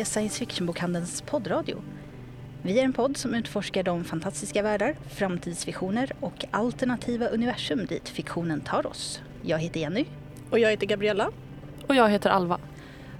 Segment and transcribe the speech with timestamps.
[0.00, 1.82] är science fiction-bokhandelns poddradio.
[2.62, 8.60] Vi är en podd som utforskar de fantastiska världar, framtidsvisioner och alternativa universum dit fiktionen
[8.60, 9.20] tar oss.
[9.42, 10.04] Jag heter Jenny.
[10.50, 11.30] Och jag heter Gabriella.
[11.86, 12.58] Och jag heter Alva.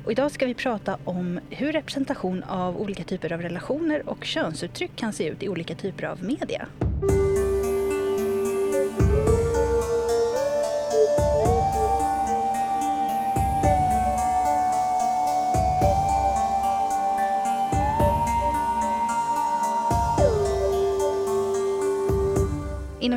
[0.05, 4.97] Och idag ska vi prata om hur representation av olika typer av relationer och könsuttryck
[4.97, 6.67] kan se ut i olika typer av media.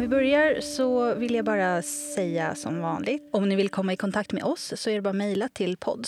[0.05, 3.29] Vi börjar så vill jag bara säga som vanligt.
[3.31, 5.77] Om ni vill komma i kontakt med oss så är det bara att mejla till
[5.77, 6.07] podd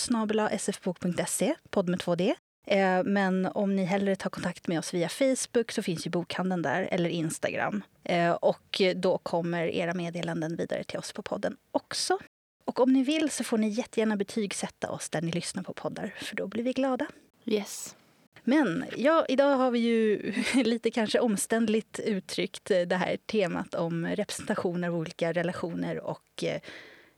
[0.59, 2.33] sfbok.se, podd med 2D.
[2.67, 6.61] Eh, men om ni hellre tar kontakt med oss via Facebook så finns ju bokhandeln
[6.61, 7.83] där, eller Instagram.
[8.03, 12.17] Eh, och då kommer era meddelanden vidare till oss på podden också.
[12.65, 16.13] Och om ni vill så får ni jättegärna betygsätta oss där ni lyssnar på poddar,
[16.17, 17.05] för då blir vi glada.
[17.45, 17.95] Yes.
[18.49, 24.07] Men ja, idag har vi ju lite kanske omständligt uttryckt eh, det här temat om
[24.07, 26.62] representation av olika relationer och eh,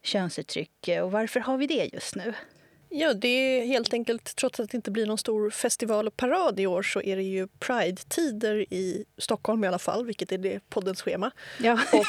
[0.03, 0.88] könsuttryck.
[0.88, 2.33] Eh, och varför har vi det just nu?
[2.92, 6.59] Ja, det är helt enkelt, trots att det inte blir någon stor festival och parad
[6.59, 10.70] i år så är det ju Pride-tider i Stockholm i alla fall, vilket är det
[10.70, 11.32] poddens schema.
[11.60, 11.80] Ja.
[11.94, 12.06] Och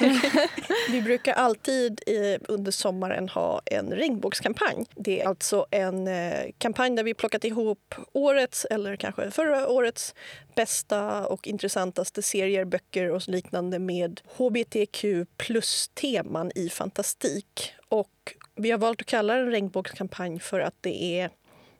[0.91, 2.01] vi brukar alltid
[2.49, 4.87] under sommaren ha en regnbågskampanj.
[4.95, 10.15] Det är alltså en eh, kampanj där vi plockat ihop årets, eller kanske förra årets,
[10.55, 15.05] bästa och intressantaste serier, böcker och liknande med hbtq
[15.37, 17.73] plus-teman i fantastik.
[17.89, 21.31] Och vi har valt att kalla den regnbågskampanj för att det är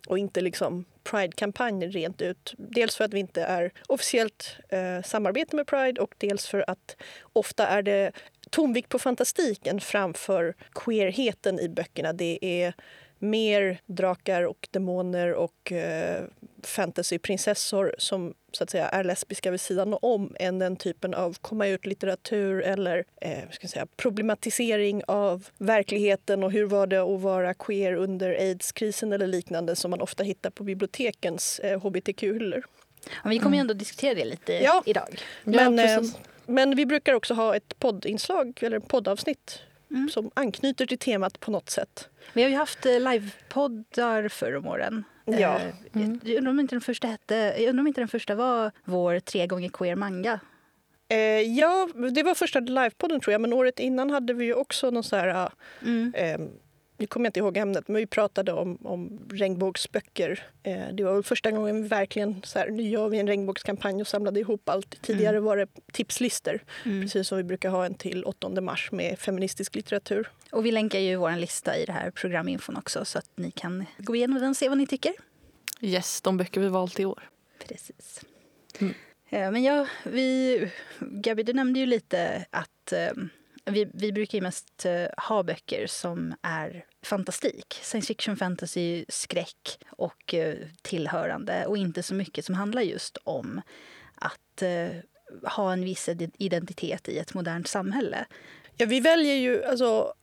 [0.07, 2.55] och inte liksom Pride-kampanj rent ut.
[2.59, 6.97] Dels för att vi inte är officiellt eh, samarbete med Pride och dels för att
[7.33, 8.13] ofta är det
[8.51, 12.13] tonvikt på fantastiken framför queerheten i böckerna.
[12.13, 12.75] Det är
[13.19, 16.25] mer drakar och demoner och eh,
[16.63, 21.67] fantasyprinsessor som så att säga, är lesbiska vid sidan om än den typen av komma
[21.67, 27.95] ut-litteratur eller eh, ska säga, problematisering av verkligheten och hur var det att vara queer
[27.95, 32.65] under aids-krisen eller liknande som man ofta hittar på bibliotekens eh, hbtq-hyllor.
[33.25, 34.83] Ja, vi kommer ju ändå diskutera det lite ja.
[34.87, 35.19] idag.
[35.45, 36.03] Men, ja, eh,
[36.47, 40.09] men vi brukar också ha ett poddinslag eller poddavsnitt mm.
[40.09, 42.09] som anknyter till temat på något sätt.
[42.33, 45.05] Vi har ju haft eh, livepoddar förr om åren.
[45.39, 45.61] Ja.
[45.93, 46.21] Mm.
[46.25, 49.21] Jag, undrar om inte den första hette, jag undrar om inte den första var vår
[49.21, 50.41] tre gånger queer manga.
[51.09, 54.91] Eh, ja, det var första livepodden tror jag, men året innan hade vi ju också
[54.91, 55.51] någon så här...
[55.83, 56.15] Mm.
[56.17, 56.41] Eh,
[57.01, 60.45] nu kommer jag inte ihåg ämnet, men vi pratade om, om regnbågsböcker.
[60.63, 64.07] Eh, det var första gången vi verkligen så här, nu gör vi en regnbågskampanj och
[64.07, 65.03] samlade ihop allt.
[65.03, 65.45] Tidigare mm.
[65.45, 67.03] var det tipslistor, mm.
[67.03, 70.29] precis som vi brukar ha en till 8 mars med feministisk litteratur.
[70.51, 73.87] Och vi länkar ju vår lista i det här programinfon också så att ni kan
[73.99, 75.13] gå igenom den och se vad ni tycker.
[75.81, 77.29] Yes, de böcker vi valt i år.
[77.69, 78.21] Precis.
[78.79, 78.95] Mm.
[79.29, 83.13] Eh, men ja, vi, Gabi, du nämnde ju lite att eh,
[83.65, 87.81] vi, vi brukar ju mest uh, ha böcker som är fantastik.
[87.83, 90.35] Science fiction, fantasy, skräck och
[90.83, 91.67] tillhörande.
[91.67, 93.61] Och inte så mycket som handlar just om
[94.15, 94.63] att
[95.43, 96.09] ha en viss
[96.39, 98.27] identitet i ett modernt samhälle.
[98.77, 100.20] Ja, vi väljer ju, alltså, eh,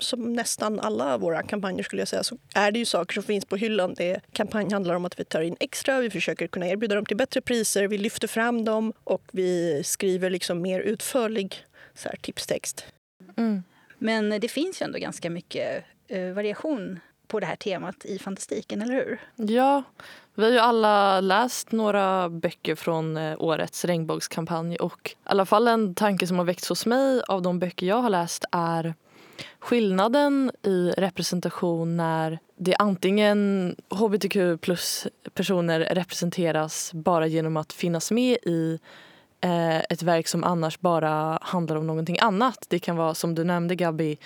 [0.00, 3.44] som nästan alla våra kampanjer skulle jag säga, så är det ju saker som finns
[3.44, 3.94] på hyllan.
[3.96, 7.16] Det kampanj handlar om att vi tar in extra, vi försöker kunna erbjuda dem till
[7.16, 11.64] bättre priser, vi lyfter fram dem och vi skriver liksom mer utförlig
[11.94, 12.86] så här, tipstext.
[13.36, 13.62] Mm.
[13.98, 18.82] Men det finns ju ändå ganska mycket eh, variation på det här temat i fantastiken,
[18.82, 19.20] eller hur?
[19.36, 19.82] Ja,
[20.34, 25.68] vi har ju alla läst några böcker från eh, årets regnbågskampanj och i alla fall
[25.68, 28.94] en tanke som har väckts hos mig av de böcker jag har läst är
[29.58, 38.38] skillnaden i representation när det antingen hbtq plus personer representeras bara genom att finnas med
[38.42, 38.78] i
[39.40, 42.66] eh, ett verk som annars bara handlar om någonting annat.
[42.68, 44.18] Det kan vara som du nämnde Gabi,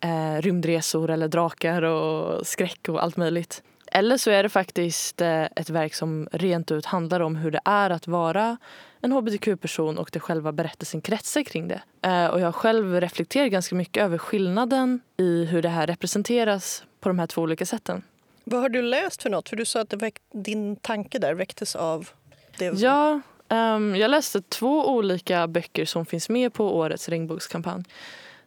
[0.00, 3.62] eh, rymdresor eller drakar och skräck och allt möjligt.
[3.92, 7.60] Eller så är det faktiskt eh, ett verk som rent ut handlar om hur det
[7.64, 8.56] är att vara
[9.00, 11.82] en hbtq-person och det själva berättelsen kretsar kring det.
[12.02, 16.84] Eh, och jag har själv reflekterat ganska mycket över skillnaden i hur det här representeras
[17.00, 18.02] på de här två olika sätten.
[18.44, 19.48] Vad har du läst för något?
[19.48, 22.08] För du sa att väck, din tanke där väcktes av
[22.58, 22.80] det.
[22.80, 27.84] Ja, um, jag läste två olika böcker som finns med på årets regnbågskampanj.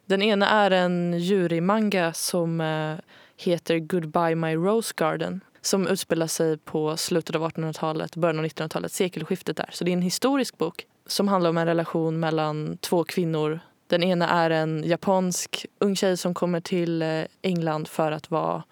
[0.04, 2.98] Den ena är en jurymanga som uh,
[3.36, 8.92] heter Goodbye My Rose Garden som utspelar sig på slutet av 1800-talet, början av 1900-talet,
[8.92, 9.68] sekelskiftet där.
[9.72, 13.60] Så det är en historisk bok som handlar om en relation mellan två kvinnor.
[13.86, 18.62] Den ena är en japansk ung tjej som kommer till eh, England för att vara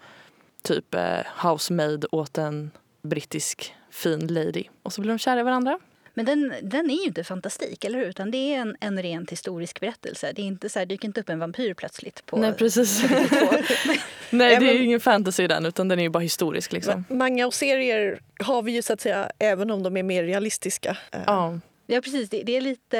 [0.63, 2.71] typ eh, housemaid åt en
[3.01, 4.63] brittisk fin lady.
[4.83, 5.79] Och så blir de kära i varandra.
[6.13, 8.05] Men den, den är ju inte fantastik, eller hur?
[8.05, 10.31] Utan det är en, en rent historisk berättelse.
[10.35, 13.03] Det är inte så här, dyker inte upp en vampyr plötsligt på Nej, precis.
[14.29, 16.71] Nej, det är ju ingen fantasy i den, utan den är ju bara historisk.
[16.73, 17.05] Liksom.
[17.09, 20.97] Manga och serier har vi ju så att säga, även om de är mer realistiska.
[21.11, 22.29] Eh, Ja, Ja, precis.
[22.29, 22.99] Det, det är lite,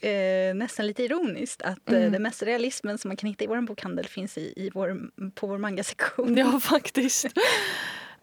[0.00, 2.12] eh, nästan lite ironiskt att eh, Mm.
[2.12, 4.96] den mesta realismen som man kan hitta i vår bokhandel finns i, i vår,
[5.34, 6.36] på vår mangasektion.
[6.36, 7.26] ja faktiskt.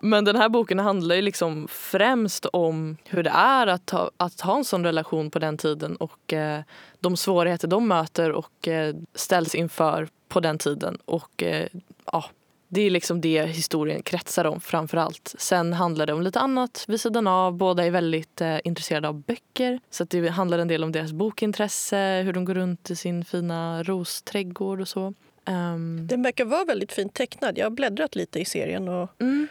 [0.02, 4.42] Men den här boken handlar ju liksom främst om hur det är att ha, att
[4.42, 6.62] ha en sån relation på den tiden och eh,
[7.00, 10.98] de svårigheter de möter och eh, ställs inför på den tiden.
[11.06, 11.68] Och eh,
[12.06, 12.26] ja,
[12.68, 15.36] det är liksom det historien kretsar om framför allt.
[15.38, 17.54] Sen handlar det om lite annat vid sidan av.
[17.58, 19.80] Båda är väldigt eh, intresserade av böcker.
[19.90, 23.84] Så det handlar en del om deras bokintresse, hur de går runt i sin fina
[23.84, 25.14] rosträdgård och så.
[25.46, 27.58] Ehm, Den verkar vara väldigt fint tecknad.
[27.58, 29.48] Jag har bläddrat lite i serien och mm.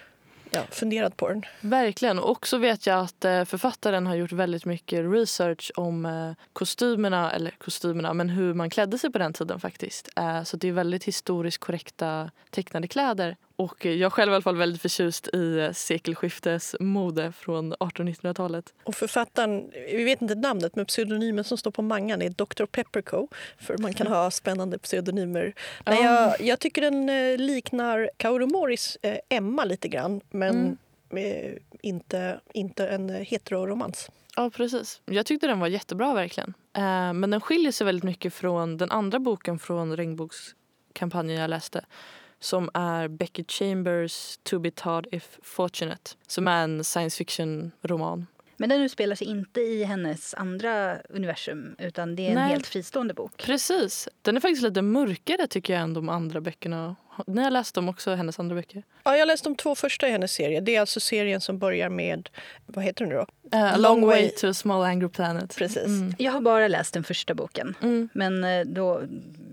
[0.59, 1.43] Ja, funderat på den.
[1.61, 2.19] Verkligen.
[2.19, 7.33] Och också vet jag att eh, författaren har gjort väldigt mycket research om eh, kostymerna,
[7.33, 10.09] eller kostymerna, men hur man klädde sig på den tiden faktiskt.
[10.17, 13.37] Eh, så det är väldigt historiskt korrekta tecknade kläder.
[13.61, 18.75] Och jag själv är i alla fall väldigt förtjust i eh, sekelskiftesmode från 1800-1900-talet.
[18.85, 22.65] Och författaren, vi vet inte namnet, men pseudonymen som står på mangan är Dr.
[22.67, 23.29] Pepperco.
[23.59, 25.55] För man kan ha spännande pseudonymer.
[25.87, 26.05] Nej, Ja.
[26.39, 30.79] jag, jag tycker den eh, liknar Kaoru Moris eh, Emma lite grann, men
[31.11, 31.53] eh,
[31.83, 34.11] inte, inte en heteroromans.
[34.37, 35.01] Ja, precis.
[35.05, 36.55] Jag tyckte den var jättebra verkligen.
[36.77, 41.85] Eh, men den skiljer sig väldigt mycket från den andra boken från regnbokskampanjen jag läste
[42.41, 48.27] som är Becky Chambers To be todd if fortunate som är en science fiction-roman.
[48.61, 52.49] Men den utspelar sig inte i hennes andra universum utan det är en Nej.
[52.49, 53.33] helt fristående bok.
[53.37, 54.09] Precis.
[54.23, 56.97] Den är faktiskt lite mörkare tycker jag än de andra böckerna.
[57.27, 58.83] Ni har läst dem också, hennes andra böcker?
[59.05, 60.61] Ja, jag läste de två första i hennes serie.
[60.61, 62.29] Det är alltså serien som börjar med,
[62.67, 63.27] vad heter den då?
[63.59, 65.57] A Long long way way- to a small angry planet.
[65.57, 65.85] Precis.
[65.87, 66.15] Mm.
[66.19, 67.75] Jag har bara läst den första boken.
[67.83, 68.09] Mm.
[68.13, 69.03] Men eh, då,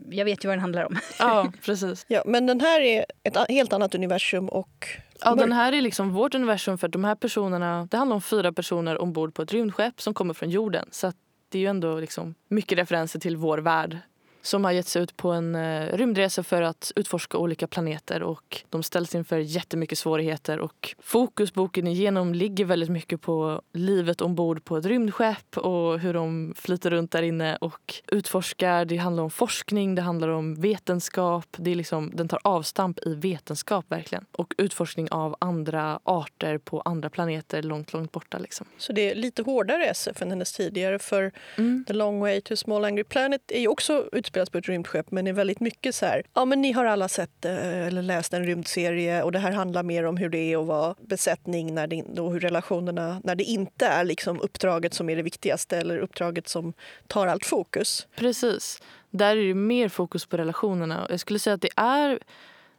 [0.09, 0.97] jag vet ju vad den handlar om.
[1.19, 2.05] Ja, precis.
[2.07, 4.87] Ja, men den här är ett helt annat universum och
[5.21, 8.53] Ja, den här är liksom vårt universum för de här personerna, det handlar om fyra
[8.53, 10.87] personer ombord på ett rymdskepp som kommer från jorden.
[10.91, 11.13] Så
[11.49, 13.99] det är ju ändå liksom mycket referenser till vår värld
[14.45, 18.63] som har gett sig ut på en eh, rymdresa för att utforska olika planeter och
[18.69, 24.63] de ställs inför jättemycket svårigheter och fokus boken igenom ligger väldigt mycket på livet ombord
[24.63, 28.85] på ett rymdskepp och hur de flyter runt där inne och utforskar.
[28.85, 31.47] Det handlar om forskning, det handlar om vetenskap.
[31.57, 36.81] Det är liksom, den tar avstamp i vetenskap verkligen och utforskning av andra arter på
[36.81, 38.37] andra planeter långt, långt borta.
[38.37, 38.67] Liksom.
[38.77, 40.99] Så det är lite hårdare SF än hennes tidigare.
[40.99, 41.85] För Mm.
[41.87, 45.33] The Long Way to Small Angry Planet är också utspelas på ett rymdskepp men är
[45.33, 49.23] väldigt mycket så här, ja men ni har alla sett eh, eller läst en rymdserie
[49.23, 52.33] och det här handlar mer om hur det är att vara besättning när det, och
[52.33, 56.73] hur relationerna, när det inte är liksom uppdraget som är det viktigaste eller uppdraget som
[57.07, 58.07] tar allt fokus.
[58.15, 58.81] Precis.
[59.09, 61.07] Där är det mer fokus på relationerna.
[61.09, 62.19] Jag skulle säga att det är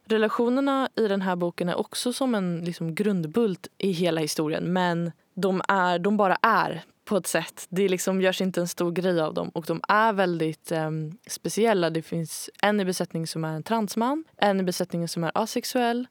[0.05, 4.73] relationerna i den här boken är också som en liksom, grundbult i hela historien.
[4.73, 7.65] Men de, är, de bara är på ett sätt.
[7.69, 11.89] Det liksom görs inte en stor grej av dem och de är väldigt em, speciella.
[11.89, 16.07] Det finns en i besättningen som är en transman, en i besättningen som är asexuell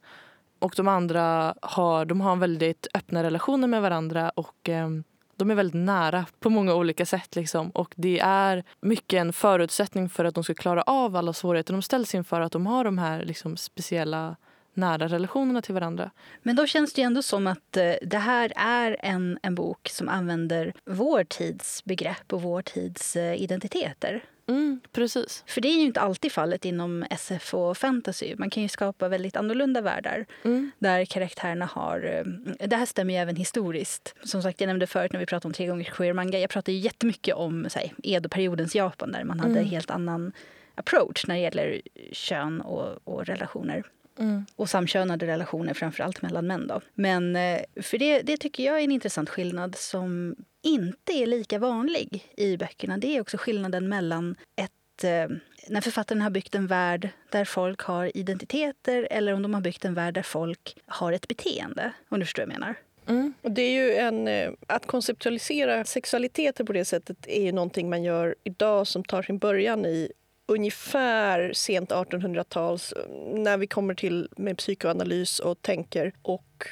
[0.59, 5.03] och de andra har, de har väldigt öppna relationer med varandra och em,
[5.35, 7.35] de är väldigt nära på många olika sätt.
[7.35, 7.69] Liksom.
[7.69, 11.81] Och Det är mycket en förutsättning för att de ska klara av alla svårigheter de
[11.81, 12.41] ställs inför.
[12.41, 14.35] Att de har de här liksom, speciella
[14.77, 16.11] nära relationerna till varandra.
[16.41, 19.89] Men då känns det ju ändå som att eh, det här är en, en bok
[19.91, 24.23] som använder vår tids begrepp och vår tids eh, identiteter.
[24.49, 25.43] Mm, precis.
[25.47, 28.35] För det är ju inte alltid fallet inom SF och fantasy.
[28.37, 30.71] Man kan ju skapa väldigt annorlunda världar Mm.
[30.79, 32.23] där karaktärerna har...
[32.59, 34.15] eh, Det här stämmer ju även historiskt.
[34.23, 36.39] Som sagt, jag nämnde förut när vi pratade om tre gånger queer manga.
[36.39, 39.65] Jag pratade ju jättemycket om så här, Edo-periodens Japan där man hade Mm.
[39.65, 40.31] helt annan
[40.75, 41.81] approach när det gäller
[42.11, 43.83] kön och, och relationer.
[44.19, 44.45] Mm.
[44.55, 46.67] Och samkönade relationer, framför allt mellan män.
[46.67, 46.81] Då.
[46.93, 51.59] Men eh, för det, det tycker jag är en intressant skillnad som inte är lika
[51.59, 52.97] vanlig i böckerna.
[52.97, 55.37] Det är också skillnaden mellan ett eh,
[55.69, 59.85] när författaren har byggt en värld där folk har identiteter eller om de har byggt
[59.85, 61.91] en värld där folk har ett beteende.
[62.09, 62.75] Om du förstår vad jag menar.
[63.07, 63.33] Mm.
[63.41, 67.89] Och det är ju en, eh, att konceptualisera sexualiteter på det sättet är ju någonting
[67.89, 70.11] man gör idag som tar sin början i
[70.47, 72.93] ungefär sent 1800-tals
[73.33, 76.11] när vi kommer till med psykoanalys och tänker.
[76.21, 76.67] Och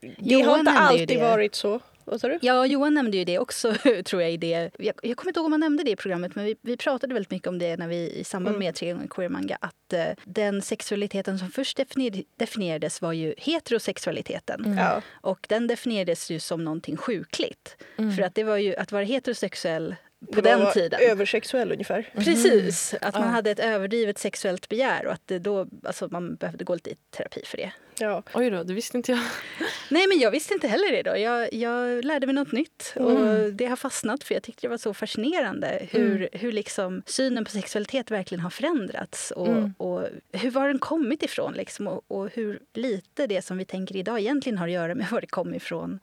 [0.00, 1.22] det Johan har inte alltid det.
[1.22, 1.80] varit så.
[2.04, 2.38] Vad sa du?
[2.42, 4.32] Ja, Johan nämnde ju det också, tror jag.
[4.32, 4.70] I det.
[4.78, 7.14] Jag, jag kommer inte ihåg om han nämnde det i programmet, men vi, vi pratade
[7.14, 8.66] väldigt mycket om det när vi, i samband Mm.
[8.66, 9.58] med Tre gånger queer manga.
[9.60, 14.64] Att eh, den sexualiteten som först definier, definierades var ju heterosexualiteten.
[14.64, 14.78] Mm.
[14.78, 15.02] Ja.
[15.10, 17.76] Och den definierades ju som någonting sjukligt.
[17.96, 18.12] Mm.
[18.16, 19.94] För att det var ju att vara heterosexuell
[20.26, 21.00] på Det den var tiden.
[21.02, 22.08] Översexuell ungefär.
[22.14, 23.28] Precis, att man Ja.
[23.28, 26.94] hade ett överdrivet sexuellt begär och att det då, alltså man behövde gå lite i
[27.10, 27.72] terapi för det.
[27.98, 28.22] Ja.
[28.34, 29.20] Oj då, det visste inte jag.
[29.90, 31.16] Nej, men jag visste inte heller det då.
[31.18, 33.56] Jag, jag lärde mig något nytt och Mm.
[33.56, 37.50] det har fastnat för jag tyckte det var så fascinerande hur, hur liksom synen på
[37.50, 39.74] sexualitet verkligen har förändrats och, Mm.
[39.76, 43.96] och hur var den kommit ifrån liksom och, och hur lite det som vi tänker
[43.96, 45.98] idag egentligen har att göra med var det kom ifrån.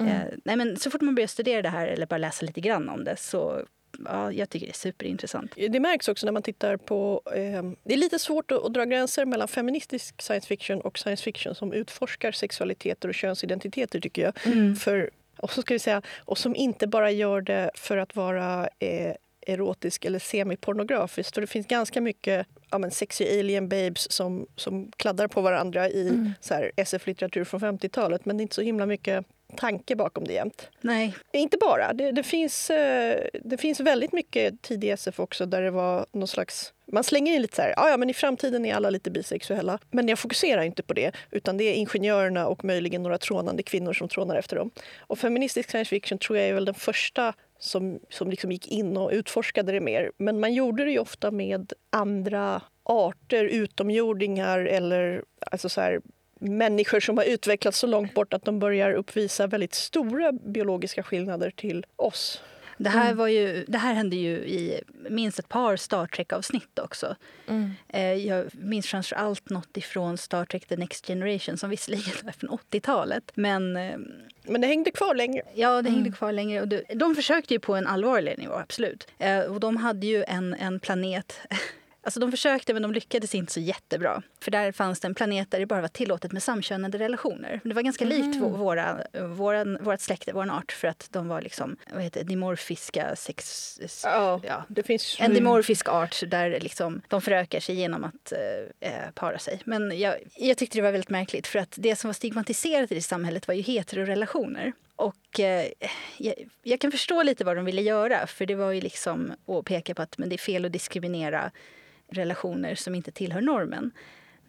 [0.00, 0.12] Mm.
[0.12, 2.88] Eh, nej, men så fort man börjar studera det här eller bara läsa lite grann
[2.88, 3.64] om det så
[4.04, 5.54] ja, jag tycker det är superintressant.
[5.56, 7.22] Det märks också när man tittar på...
[7.26, 11.24] Eh, det är lite svårt att, att dra gränser mellan feministisk science fiction och science
[11.24, 14.32] fiction som utforskar sexualiteter och könsidentiteter, tycker jag.
[14.46, 14.76] Mm.
[14.76, 18.68] För, och, så ska vi säga, och som inte bara gör det för att vara
[18.78, 19.14] eh,
[19.46, 21.34] erotisk eller semipornografiskt.
[21.34, 25.88] För det finns ganska mycket ja, men sexy alien babes som, som kladdar på varandra
[25.88, 26.32] i Mm.
[26.76, 28.24] SF-litteratur från 50-talet.
[28.24, 30.68] Men det är inte så himla mycket tanke bakom det jämt.
[30.80, 31.92] Nej, Inte bara.
[31.92, 36.28] Det, det, finns, eh, det finns väldigt mycket tidig SF också där det var någon
[36.28, 36.72] slags...
[36.92, 39.78] Man slänger in lite så här, "Ja, ja men i framtiden är alla lite bisexuella.
[39.90, 43.92] Men jag fokuserar inte på det, utan det är ingenjörerna och möjligen några trånande kvinnor
[43.92, 44.70] som trånar efter dem.
[44.98, 48.96] Och feministisk science fiction tror jag är väl den första som, som liksom gick in
[48.96, 50.12] och utforskade det mer.
[50.16, 56.00] Men man gjorde det ofta med andra arter, utomjordingar eller alltså så här,
[56.40, 61.50] människor som har utvecklats så långt bort att de börjar uppvisa väldigt stora biologiska skillnader
[61.50, 62.42] till oss.
[62.76, 64.80] det här, var ju, det här hände ju i
[65.10, 67.16] minst ett par Star Trek-avsnitt också.
[67.48, 67.70] Mm.
[67.88, 72.32] Eh, Jag minns framför allt något ifrån Star Trek The Next Generation som visserligen är
[72.32, 73.32] från 80-talet.
[73.34, 73.98] Men eh,
[74.42, 75.42] Men det hängde kvar länge.
[75.54, 76.12] ja, det hängde Mm.
[76.12, 76.60] kvar längre.
[76.60, 79.06] Och de, de försökte ju på en allvarlig nivå, absolut.
[79.18, 81.40] Eh, Och de hade ju en, en planet
[82.10, 84.22] Alltså de försökte men de lyckades inte så jättebra.
[84.40, 87.60] För där fanns det en planet där det bara var tillåtet med samkönade relationer.
[87.64, 88.44] Det var ganska likt Mhm.
[88.44, 88.98] vå- våra,
[89.28, 90.72] våran, vårt släkte, vår art.
[90.72, 93.78] För att de var liksom, vad heter dimorfiska sex...
[94.04, 95.16] Ja, Ja, det finns...
[95.20, 99.60] en dimorfisk art där liksom de förökar sig genom att eh, eh, para sig.
[99.64, 102.94] Men jag, jag tyckte det var väldigt märkligt för att det som var stigmatiserat i
[102.94, 104.72] det samhället var ju heterorelationer.
[104.96, 105.66] Och eh,
[106.18, 109.64] jag, jag kan förstå lite vad de ville göra för det var ju liksom att
[109.64, 111.50] peka på att men det är fel att diskriminera
[112.10, 113.92] relationer som inte tillhör normen.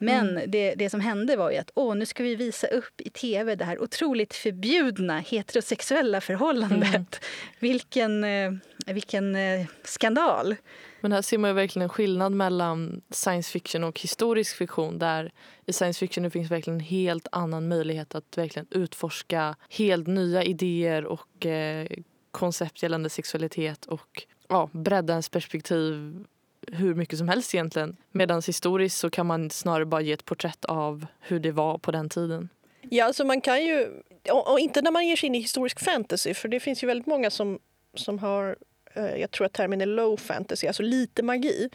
[0.02, 3.10] Men det, det som hände var ju att åh, nu ska vi visa upp i
[3.10, 7.26] tv det här otroligt förbjudna heterosexuella förhållandet.
[7.60, 8.52] Vilken, eh,
[8.86, 10.56] vilken eh, skandal!
[11.02, 15.32] Men här ser man ju verkligen en skillnad mellan science fiction och historisk fiktion där
[15.66, 20.44] i science fiction det finns verkligen en helt annan möjlighet att verkligen utforska helt nya
[20.44, 21.88] idéer och eh,
[22.32, 26.24] koncept gällande sexualitet och ja, bredda ens perspektiv
[26.72, 27.98] hur mycket som helst egentligen.
[28.12, 31.92] Medan historiskt så kan man snarare bara ge ett porträtt av hur det var på
[31.92, 32.50] den tiden.
[32.82, 33.88] Ja, alltså man kan ju...
[34.32, 36.88] Och, och inte när man ger sig in i historisk fantasy, för det finns ju
[36.88, 37.60] väldigt många som,
[37.96, 38.56] som har...
[38.94, 41.70] eh, Jag tror att termen är low fantasy, alltså lite magi,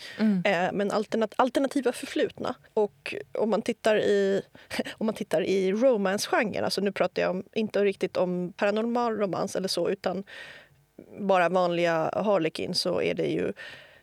[0.44, 2.54] eh, men alternat, alternativa förflutna.
[2.74, 4.42] Och om man tittar i,
[4.98, 9.56] om man tittar i romance-genren, alltså nu pratar jag om, inte riktigt om paranormal romans
[9.56, 10.24] eller så, utan
[11.20, 13.52] bara vanliga Harlequin så är det ju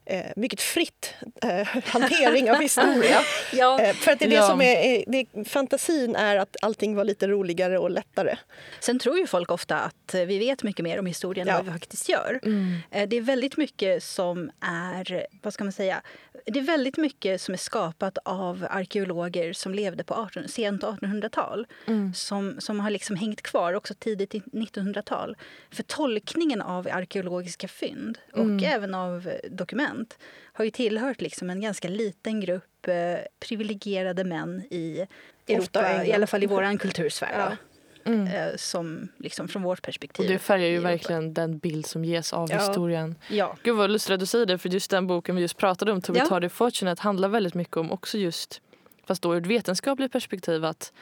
[0.05, 3.17] eh, mycket fritt eh, hantering av historia.
[3.53, 4.47] Ja, Eh, för att det är det Ja.
[4.49, 8.35] som är, det, fantasin är att allting var lite roligare och lättare.
[8.79, 11.53] Sen tror ju folk ofta att vi vet mycket mer om historien Ja.
[11.53, 12.39] än vad vi faktiskt gör.
[12.43, 12.75] Mm.
[12.91, 16.01] Eh, Det är väldigt mycket som är, vad ska man säga,
[16.45, 21.67] det är väldigt mycket som är skapat av arkeologer som levde på 18, sent 1800-tal.
[21.87, 22.13] Mm.
[22.13, 25.37] Som, som har liksom hängt kvar också tidigt i 1900-tal.
[25.71, 28.63] För tolkningen av arkeologiska fynd och Mm.
[28.73, 29.49] även av eh,
[29.93, 30.17] dokument
[30.53, 32.93] har ju tillhört liksom en ganska liten grupp eh,
[33.39, 35.05] privilegierade män i
[35.47, 37.33] Europa, i alla fall i vår kultursfär.
[37.39, 37.57] Ja.
[38.05, 38.27] Mm.
[38.27, 40.25] Eh, som liksom från vårt perspektiv.
[40.25, 42.57] Och det färgar ju verkligen den bild som ges av Ja.
[42.57, 43.15] historien.
[43.29, 43.57] Ja.
[43.63, 46.01] Gud vad lustigt att du säger det för just den boken vi just pratade om,
[46.01, 46.23] To Ja.
[46.23, 48.61] Retarded Fortunate, handlar väldigt mycket om också just,
[49.07, 50.93] fast då ur ett vetenskapligt perspektiv, att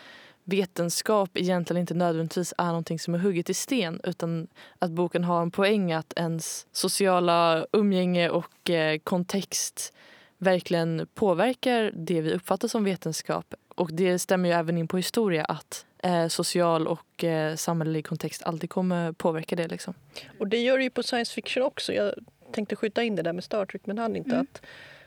[0.43, 4.47] vetenskap egentligen inte nödvändigtvis är någonting som är hugget i sten utan
[4.79, 9.93] att boken har en poäng att ens sociala umgänge och eh, kontext
[10.37, 13.53] verkligen påverkar det vi uppfattar som vetenskap.
[13.75, 18.43] Och det stämmer ju även in på historia att eh, social och eh, samhällelig kontext
[18.43, 19.67] alltid kommer påverka det.
[19.67, 19.93] Liksom.
[20.39, 21.93] Och det gör det ju på science fiction också.
[21.93, 22.13] Jag
[22.51, 24.31] tänkte skjuta in det där med Star Trek men hann inte.
[24.31, 24.41] Mm.
[24.41, 24.61] Att,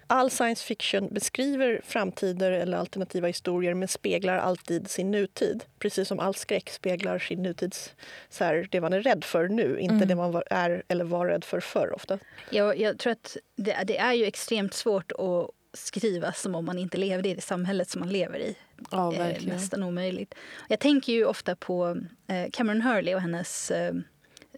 [0.07, 5.65] all science fiction beskriver framtider eller alternativa historier men speglar alltid sin nutid.
[5.79, 7.95] Precis som all skräck speglar sin nutids,
[8.29, 10.09] så här, det man är rädd för nu, inte Mm.
[10.09, 12.19] det man var, är eller var rädd för förr ofta.
[12.51, 16.79] Jag, jag tror att det, det är ju extremt svårt att skriva som om man
[16.79, 18.57] inte levde i det samhället som man lever i.
[18.91, 19.57] Ja, Eh, verkligen.
[19.57, 20.35] nästan omöjligt.
[20.69, 21.97] Jag tänker ju ofta på
[22.29, 23.95] eh, Cameron Hurley och hennes eh,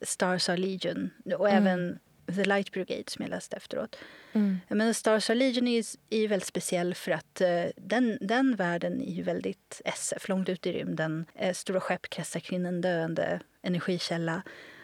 [0.02, 1.62] Stars Are Legion och Mm.
[1.66, 3.96] även The Light Brigade som jag läste efteråt.
[4.32, 4.58] Mm.
[4.68, 9.02] Men Stars Are Legion är är ju väldigt speciell för att eh, den, den världen
[9.02, 11.24] är ju väldigt SF, långt ut i rymden.
[11.34, 14.42] Eh, stora skepp kretsar kring en döende energikälla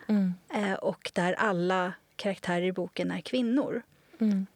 [0.08, 0.34] Mm.
[0.54, 3.82] eh, och där alla karaktärer i boken är kvinnor.
[4.20, 4.46] Mm.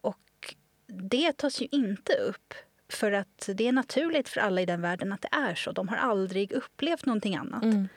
[0.00, 0.54] Och
[0.86, 2.54] det tas ju inte upp
[2.88, 5.72] för att det är naturligt för alla i den världen att det är så.
[5.72, 7.62] De har aldrig upplevt någonting annat.
[7.62, 7.88] Mm.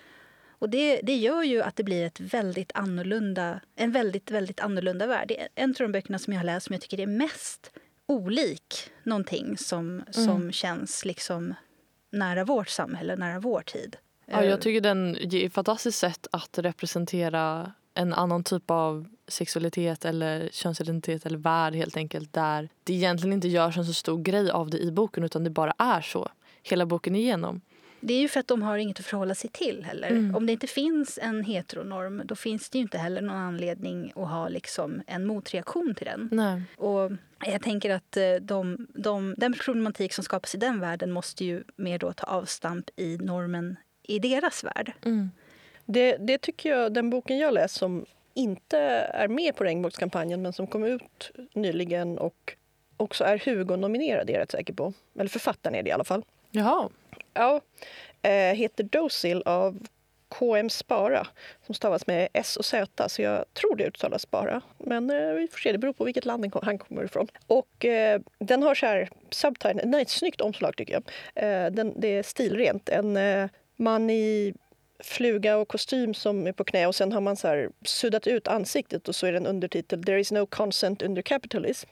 [0.64, 5.08] Och det, det gör ju att det blir ett väldigt annorlunda, en väldigt, väldigt annorlunda
[5.08, 5.28] värld.
[5.28, 7.72] Det är en av de böckerna som jag har läst som jag tycker är mest
[8.06, 11.54] olik någonting som, som känns liksom
[12.12, 13.96] nära vårt samhälle, nära vår tid.
[14.26, 19.08] Ja, Eh, jag tycker den ger ett fantastiskt sätt att representera en annan typ av
[19.28, 24.18] sexualitet eller könsidentitet eller värld helt enkelt där det egentligen inte görs en så stor
[24.22, 26.30] grej av det i boken utan det bara är så
[26.64, 27.62] hela boken igenom.
[28.06, 30.08] Det är ju för att de har inget att förhålla sig till heller.
[30.08, 30.36] Mm.
[30.36, 34.30] Om det inte finns en heteronorm då finns det ju inte heller någon anledning att
[34.30, 36.30] ha liksom en motreaktion till den.
[36.32, 36.62] Nej.
[36.78, 37.12] Och
[37.46, 41.64] jag tänker att eh, de, de, den problematik som skapas i den världen måste ju
[41.76, 44.92] mer då ta avstamp i normen i deras värld.
[45.06, 45.32] Mm.
[45.86, 50.54] Det, det tycker jag, den boken jag läst som inte är med på regnbågskampanjen men
[50.54, 52.56] som kom ut nyligen och
[52.98, 54.94] också är Hugo-nominerad är jag rätt säker på.
[55.20, 56.26] Eller författaren är det i alla fall.
[56.52, 56.90] Jaha.
[57.34, 57.62] Ja,
[58.22, 59.88] eh, heter Docil av
[60.30, 61.28] KM Spara
[61.66, 64.62] som stavas med S och Z så jag tror det uttalas Spara.
[64.78, 67.28] Men eh, vi får se, det beror på vilket land han kommer ifrån.
[67.48, 71.04] Och eh, den har så här subtitle, nej, ett snyggt omslag tycker jag.
[71.36, 72.90] Eh, den, det är stilrent.
[72.90, 74.54] En eh, man i
[75.00, 78.48] fluga och kostym som är på knä och sen har man så här suddat ut
[78.48, 81.90] ansiktet och så är det en undertitel There is no consent under capitalism.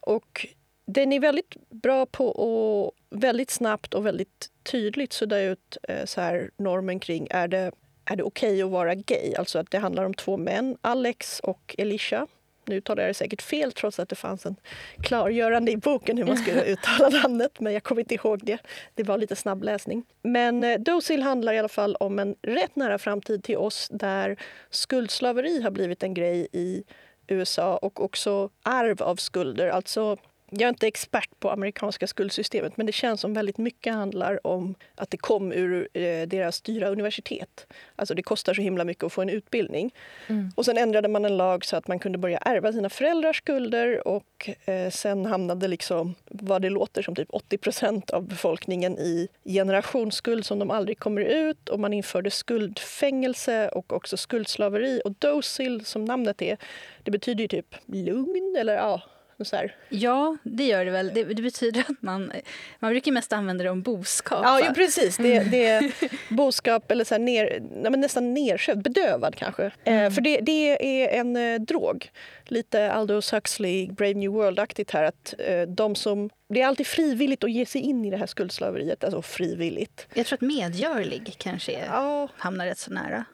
[0.00, 0.46] Och
[0.86, 6.20] den är väldigt bra på att väldigt snabbt och väldigt tydligt sudda ut eh, så
[6.20, 7.72] här, normen kring är det,
[8.04, 9.34] är det okej att vara gay?
[9.34, 12.26] Alltså att det handlar om två män, Alex och Elisha.
[12.68, 14.56] Nu uttalar jag det säkert fel trots att det fanns en
[15.02, 18.58] klargörande i boken hur man skulle uttala namnet men jag kommer inte ihåg det.
[18.94, 20.04] Det var lite snabbläsning.
[20.22, 24.36] Men eh, Docil handlar i alla fall om en rätt nära framtid till oss där
[24.70, 26.84] skuldslaveri har blivit en grej i
[27.26, 29.68] USA och också arv av skulder.
[29.68, 30.16] Alltså,
[30.50, 34.74] jag är inte expert på amerikanska skuldsystemet men det känns som väldigt mycket handlar om
[34.94, 37.66] att det kom ur eh, deras dyra universitet.
[37.96, 39.94] Alltså det kostar så himla mycket att få en utbildning.
[40.26, 40.52] Mm.
[40.54, 44.08] Och sen ändrade man en lag så att man kunde börja ärva sina föräldrars skulder
[44.08, 50.46] och eh, sen hamnade liksom vad det låter som typ 80% av befolkningen i generationsskuld
[50.46, 56.04] som de aldrig kommer ut och man införde skuldfängelse och också skuldslaveri och docil som
[56.04, 56.56] namnet är,
[57.02, 59.02] det betyder ju typ lugn eller ja,
[59.44, 59.74] så här.
[59.88, 61.10] Ja, det gör det väl.
[61.14, 62.32] Det, det betyder att man,
[62.78, 64.40] man brukar mest använda det om boskap.
[64.44, 65.16] Ja, ju precis.
[65.16, 65.92] Det, det är
[66.34, 67.60] boskap eller så här ner,
[67.96, 69.70] nästan nersövd, bedövad kanske.
[69.84, 72.10] Eh, för det, det är en eh, drog.
[72.44, 75.02] Lite Aldous Huxley, Brave New World-aktigt här.
[75.02, 78.26] Att, eh, de som, det är alltid frivilligt att ge sig in i det här
[78.26, 79.04] skuldslaveriet.
[79.04, 80.06] Alltså frivilligt.
[80.14, 83.24] Jag tror att medgörlig kanske är, Ja, hamnar rätt så nära.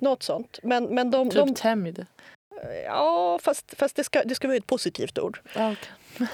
[0.00, 0.58] något sånt.
[0.62, 1.28] Men, men de...
[1.28, 2.06] de Typ tämjd.
[2.84, 5.40] Ja, fast, fast det, ska, det ska vara ett positivt ord.
[5.54, 5.74] Ja,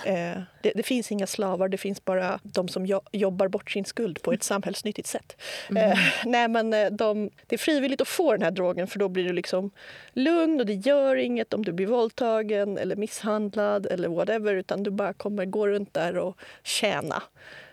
[0.04, 3.84] Eh, det, det finns inga slavar, det finns bara de som jo, jobbar bort sin
[3.84, 5.42] skuld på ett samhällsnyttigt sätt.
[5.76, 9.08] Eh, nej, men eh, de, det är frivilligt att få den här drogen för då
[9.08, 9.70] blir du liksom
[10.12, 14.90] lugn och det gör inget om du blir våldtagen eller misshandlad eller whatever utan du
[14.90, 17.22] bara kommer gå runt där och tjäna.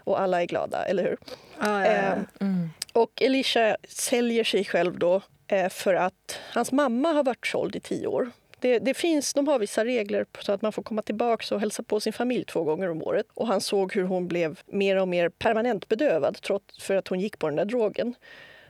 [0.04, 1.18] Och alla är glada, eller hur?
[1.60, 1.92] Ja, ja, ja.
[1.94, 2.70] Eh, Mm.
[2.94, 7.80] och Elisha säljer sig själv då eh, för att hans mamma har varit såld i
[7.80, 8.32] tio år.
[8.62, 11.84] Det, det finns, de har vissa regler så att man får komma tillbaka och hälsa
[11.84, 13.26] på sin familj två gånger om året.
[13.34, 17.20] Och han såg hur hon blev mer och mer permanent bedövad trots, för att hon
[17.20, 18.16] gick på den där drogen.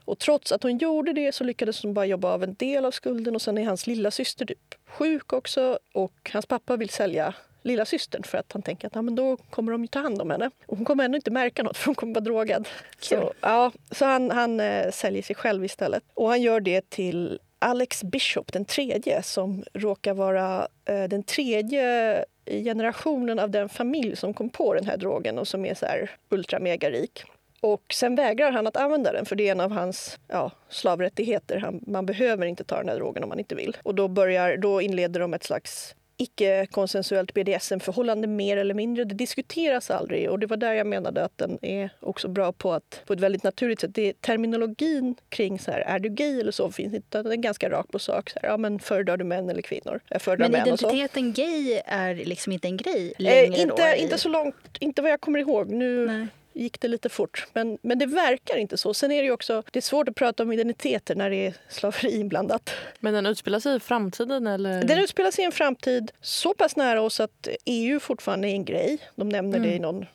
[0.05, 2.91] Och trots att hon gjorde det så lyckades hon bara jobba av en del av
[2.91, 7.33] skulden och sen är hans lilla syster typ sjuk också och hans pappa vill sälja
[7.63, 10.21] lilla systern för att han tänker att ja, men då kommer de ju ta hand
[10.21, 10.51] om henne.
[10.65, 12.67] Och hon kommer ändå inte märka något för hon kommer vara drogad.
[12.99, 16.03] Så, ja, så han, han eh, säljer sig själv istället.
[16.13, 22.25] Och han gör det till Alex Bishop, den tredje, som råkar vara eh, den tredje
[22.45, 26.11] generationen av den familj som kom på den här drogen och som är så här
[26.29, 27.23] ultra mega rik.
[27.61, 31.57] Och sen vägrar han att använda den för det är en av hans ja, slavrättigheter.
[31.57, 33.77] Han, man behöver inte ta den här drogen om man inte vill.
[33.83, 39.03] Och då, börjar, då inleder de ett slags icke-konsensuellt BDSM-förhållande mer eller mindre.
[39.03, 42.73] Det diskuteras aldrig och det var där jag menade att den är också bra på
[42.73, 43.93] att på ett väldigt naturligt sätt.
[43.95, 47.23] Det terminologin kring så här, är du gay eller så finns inte.
[47.23, 48.29] Den är ganska rak på sak.
[48.29, 49.99] Så här, ja, men föredrar du män eller kvinnor?
[50.07, 50.87] Jag föredrar Men män och så.
[50.91, 54.03] identiteten gay är liksom inte en grej längre Eh, inte, då?
[54.03, 55.69] inte så långt, inte vad jag kommer ihåg.
[55.69, 56.27] Nu Nej.
[56.53, 57.47] Gick det lite fort.
[57.53, 58.93] Men, men det verkar inte så.
[58.93, 61.53] Sen är det ju också det är svårt att prata om identiteter när det är
[61.69, 62.71] slaveri inblandat.
[62.99, 64.83] Men den utspelar sig i framtiden eller?
[64.83, 68.65] Den utspelar sig i en framtid så pass nära oss att EU fortfarande är en
[68.65, 68.97] grej.
[69.15, 70.05] De nämner det i någon,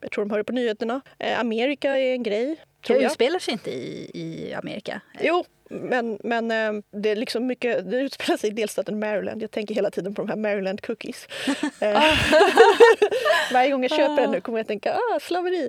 [0.00, 1.00] jag tror de hör det på nyheterna.
[1.18, 2.56] Eh, Amerika är en grej,
[2.86, 5.00] tror Det utspelar sig inte i, i Amerika.
[5.20, 9.42] Jo, men, men eh, det är liksom mycket, det utspelar sig i delstaten Maryland.
[9.42, 11.28] Jag tänker hela tiden på de här Maryland cookies.
[11.80, 12.02] Eh,
[13.52, 15.68] Varje gång jag köper en nu kommer jag att tänka ah, slaveri.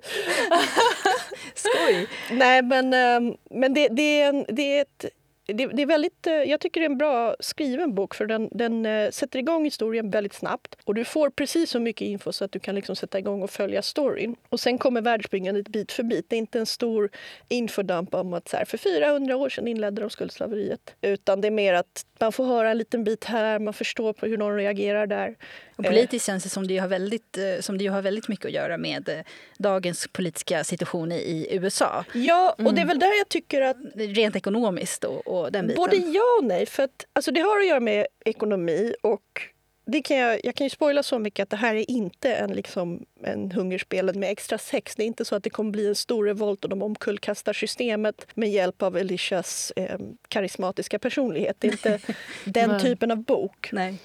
[1.54, 2.08] Skoj!
[2.32, 5.06] Nej, men, eh, men det, det, är en, det är ett
[5.48, 8.50] det, det är väldigt, eh, jag tycker det är en bra skriven bok för den,
[8.52, 12.46] den eh, sätter igång historien väldigt snabbt och du får precis så mycket info så
[12.46, 14.36] att du kan liksom sätta igång och följa storyn.
[14.50, 16.30] Och sen kommer världsbyggandet bit för bit.
[16.30, 17.10] Det är inte en stor
[17.50, 20.96] infodump om att så här, för 400 år sedan inledde de skuldslaveriet.
[21.02, 24.26] Utan det är mer att man får höra en liten bit här, man förstår på
[24.26, 25.36] hur någon reagerar där.
[25.76, 28.52] Och politiskt känns det som det, har väldigt, eh, som det har väldigt mycket att
[28.52, 29.20] göra med eh,
[29.58, 32.06] dagens politiska situation i, USA.
[32.14, 35.84] Ja, och det är väl där jag tycker att Rent ekonomiskt och, och den biten.
[35.84, 36.66] Både ja och nej.
[36.66, 39.42] För att, alltså det har att göra med ekonomi och
[39.88, 42.54] det kan jag, jag kan ju spoila så mycket att det här är inte en,
[42.54, 44.96] liksom, en hungerspelad med extra sex.
[44.96, 48.28] Det är inte så att det kommer bli en stor revolt och de omkullkastar systemet
[48.34, 51.56] med hjälp av Elishas eh, karismatiska personlighet.
[51.60, 52.00] Det är inte
[52.46, 53.70] den typen av bok.
[53.72, 53.98] Nej.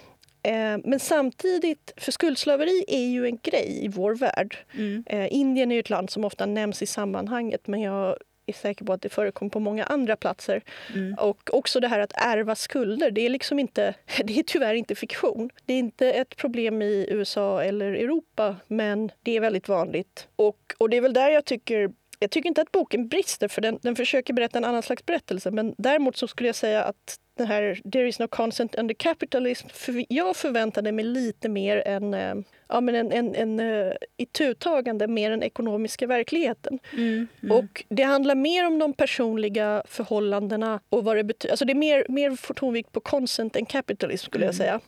[0.42, 4.56] Eh, men samtidigt, för skuldslaveri är ju en grej i vår värld.
[4.74, 5.04] Mm.
[5.06, 8.84] Eh, Indien är ju ett land som ofta nämns i sammanhanget men jag är säker
[8.84, 10.62] på att det förekommer på många andra platser.
[10.94, 11.14] Mm.
[11.14, 14.94] Och också det här att ärva skulder, det är liksom inte, det är tyvärr inte
[14.94, 15.50] fiktion.
[15.66, 20.28] Det är inte ett problem i USA eller Europa, men det är väldigt vanligt.
[20.36, 23.60] Och, och det är väl där jag tycker jag tycker inte att boken brister, för
[23.60, 25.50] den, den försöker berätta en annan slags berättelse.
[25.50, 29.68] Men däremot så skulle jag säga att den här There is no consent under capitalism,
[29.68, 32.34] för jag förväntade mig lite mer än eh,
[32.68, 36.78] ja, men en, en, en, eh, itutagande mer den ekonomiska verkligheten.
[36.92, 37.28] Mm.
[37.42, 37.56] Mm.
[37.56, 41.52] Och det handlar mer om de personliga förhållandena och vad det betyder.
[41.52, 44.80] Alltså det är mer, mer tonvikt på consent än capitalism skulle jag säga.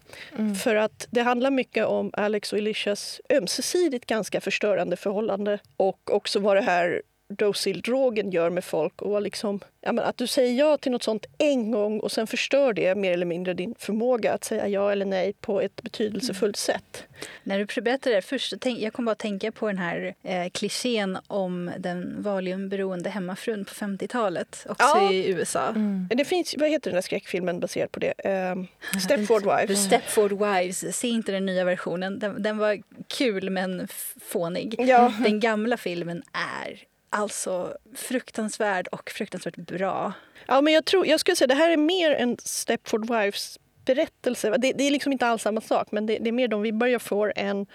[0.64, 6.40] För att det handlar mycket om Alex och Elishas ömsesidigt ganska förstörande förhållande och också
[6.40, 7.02] vad det här
[7.34, 9.02] Docil-drogen gör med folk.
[9.02, 12.26] Och liksom, ja, men att du säger ja till något sånt en gång och sen
[12.26, 16.56] förstör det mer eller mindre din förmåga att säga ja eller nej på ett betydelsefullt
[16.56, 17.04] sätt.
[17.42, 20.48] När du berättade det först, tänk, jag kom bara att tänka på den här eh,
[20.52, 25.12] klichén om den valiumberoende hemmafrun på 50-talet, också Ja.
[25.12, 25.68] i USA.
[25.68, 26.08] Mm.
[26.14, 28.14] Det finns, vad heter den där skräckfilmen baserad på det?
[28.52, 28.66] Um,
[29.00, 29.84] Stepford Wives.
[29.84, 32.18] Stepford Wives, se inte den nya versionen.
[32.18, 33.88] Den, den var kul men
[34.20, 34.74] fånig.
[34.78, 35.12] Ja.
[35.24, 36.82] Den gamla filmen är
[37.14, 40.12] alltså fruktansvärd och fruktansvärt bra.
[40.46, 44.50] Ja, men jag, tror, jag skulle säga det här är mer en Stepford Wives berättelse.
[44.58, 46.86] Det, det är liksom inte alls samma sak, men det, det är mer de vibbar
[46.86, 47.66] jag får än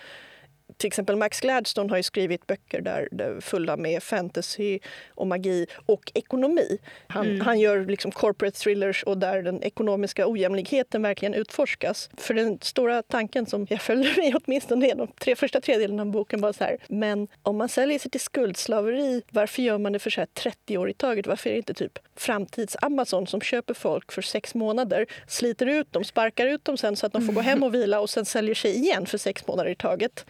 [0.80, 5.66] till exempel Max Gladstone har ju skrivit böcker där, där fulla med fantasy och magi
[5.86, 6.78] och ekonomi.
[7.08, 7.42] Han, Mm.
[7.42, 12.10] han gör liksom corporate thrillers och där den ekonomiska ojämlikheten verkligen utforskas.
[12.18, 16.12] För den stora tanken som jag följde med åtminstone i de tre första tredjedelarna av
[16.12, 20.00] boken var så här, men om man säljer sig till skuldslaveri, varför gör man det
[20.00, 21.28] för så här 30 år i taget?
[21.28, 26.04] Varför är det inte typ framtids-Amazon som köper folk för sex månader, sliter ut dem,
[26.04, 28.56] sparkar ut dem sen så att de får gå hem och vila och sen säljer
[28.56, 30.26] sig igen för sex månader i taget?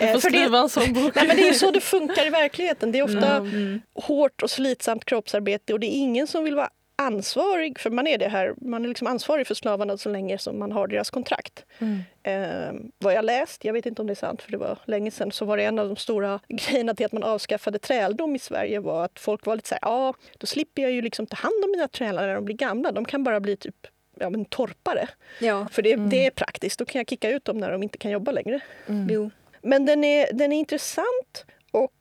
[0.00, 1.14] Eh, får för det- skriva en sån bok.
[1.14, 2.92] Nej, men det är så det funkar i verkligheten.
[2.92, 3.80] Det är ofta Mm.
[3.94, 8.18] hårt och slitsamt kroppsarbete och det är ingen som vill vara ansvarig, för man är
[8.18, 11.64] det här, man är liksom ansvarig för slavarna så länge som man har deras kontrakt.
[11.78, 12.00] Mm.
[12.22, 15.10] Eh, vad jag läst, jag vet inte om det är sant för det var länge
[15.10, 18.38] sedan, så var det en av de stora grejerna till att man avskaffade träldom i
[18.38, 21.36] Sverige var att folk var lite så här, ja, då slipper jag ju liksom ta
[21.36, 22.92] hand om mina trälar när de blir gamla.
[22.92, 23.86] De kan bara bli typ
[24.20, 25.08] ja, men torpare.
[25.40, 26.10] Ja, För det, Mm.
[26.10, 28.60] det är praktiskt, då kan jag kicka ut dem när de inte kan jobba längre.
[28.86, 29.08] Mm.
[29.10, 29.30] jo.
[29.62, 31.44] Men den är, den är intressant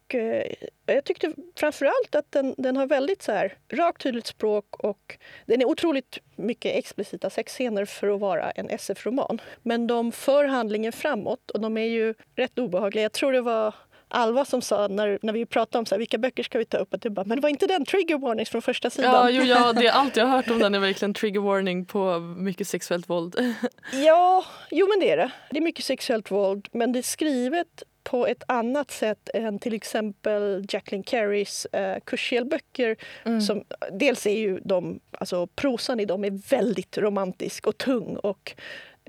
[0.10, 0.54] och eh,
[0.86, 5.62] jag tyckte framförallt att den, den har väldigt så här, rakt tydligt språk och den
[5.62, 9.42] är otroligt mycket explicita sexscener för att vara en SF-roman.
[9.64, 13.04] Men de för handlingen framåt och de är ju rätt obehagliga.
[13.04, 13.74] Jag tror det var
[14.12, 16.78] Alva som sa när, när vi pratade om så här, vilka böcker ska vi ta
[16.78, 19.14] upp, att det bara, men var inte den trigger warnings från första sidan.
[19.14, 21.86] Ja, jo, ja, det är allt jag har hört om den är verkligen trigger warning
[21.86, 23.36] på mycket sexuellt våld.
[23.94, 25.32] Ja, jo men det är det.
[25.52, 29.74] Det är mycket sexuellt våld, men det är skrivet på ett annat sätt än till
[29.74, 32.96] exempel Jacqueline Carreys eh, kurshelböcker.
[33.26, 33.42] Mm.
[33.42, 38.56] Som, dels är ju de, alltså prosan i dem är väldigt romantisk och tung och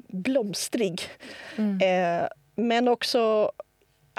[0.09, 1.03] blomstrig.
[1.57, 1.81] Mm.
[1.81, 3.53] Eh, men också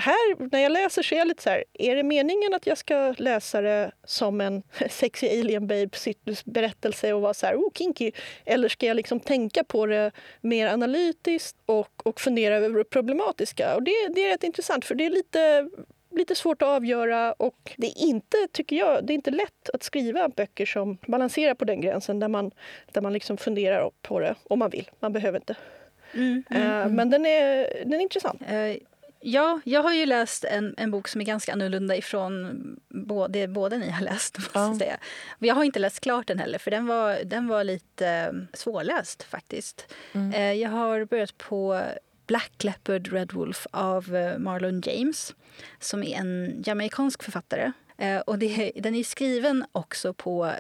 [0.02, 2.78] här, när jag läser så är jag lite så här, är det meningen att jag
[2.78, 5.90] ska läsa det som en sexy alien babe
[6.46, 8.12] berättelse och vara så här, oh kinky,
[8.46, 10.12] eller ska jag liksom tänka på det
[10.42, 13.76] mer analytiskt och, och fundera över det problematiska?
[13.76, 15.70] Och det, det är rätt intressant, för det är lite
[16.14, 19.84] lite svårt att avgöra och det är inte, tycker jag, det är inte lätt att
[19.84, 22.52] skriva böcker som balanserar på den gränsen där man,
[22.92, 24.90] där man liksom funderar på det om man vill.
[25.00, 25.56] Man behöver inte.
[26.14, 28.42] Mm, Eh, mm, Men den är, den är intressant.
[29.24, 33.78] Ja, jag har ju läst en, en bok som är ganska annorlunda ifrån både, båda
[33.78, 34.38] ni har läst.
[34.40, 34.76] Måste Ja.
[34.80, 34.98] säga.
[35.40, 39.24] Jag har inte läst klart den heller, för den var, den var lite eh, svårläst
[39.24, 39.94] faktiskt.
[40.14, 40.32] Mm.
[40.34, 41.82] Eh, Jag har börjat på
[42.28, 45.36] Black Leopard Red Wolf av eh, Marlon James
[45.80, 47.72] som är en jamaicansk författare.
[48.26, 50.52] Och det, den är skriven också på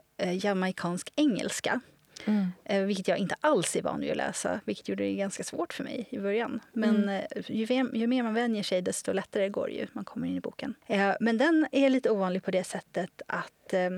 [0.41, 1.79] jamaicansk engelska.
[2.25, 2.47] Mm.
[2.65, 5.73] Eh, vilket jag inte alls är van vid att läsa, vilket gjorde det ganska svårt
[5.73, 6.59] för mig i början.
[6.73, 7.09] Men Mm.
[7.09, 9.87] eh, ju, ju mer man vänjer sig, desto lättare går det ju.
[9.93, 10.75] Man kommer in i boken.
[10.87, 13.73] Eh, men den är lite ovanlig på det sättet att...
[13.73, 13.89] Eh,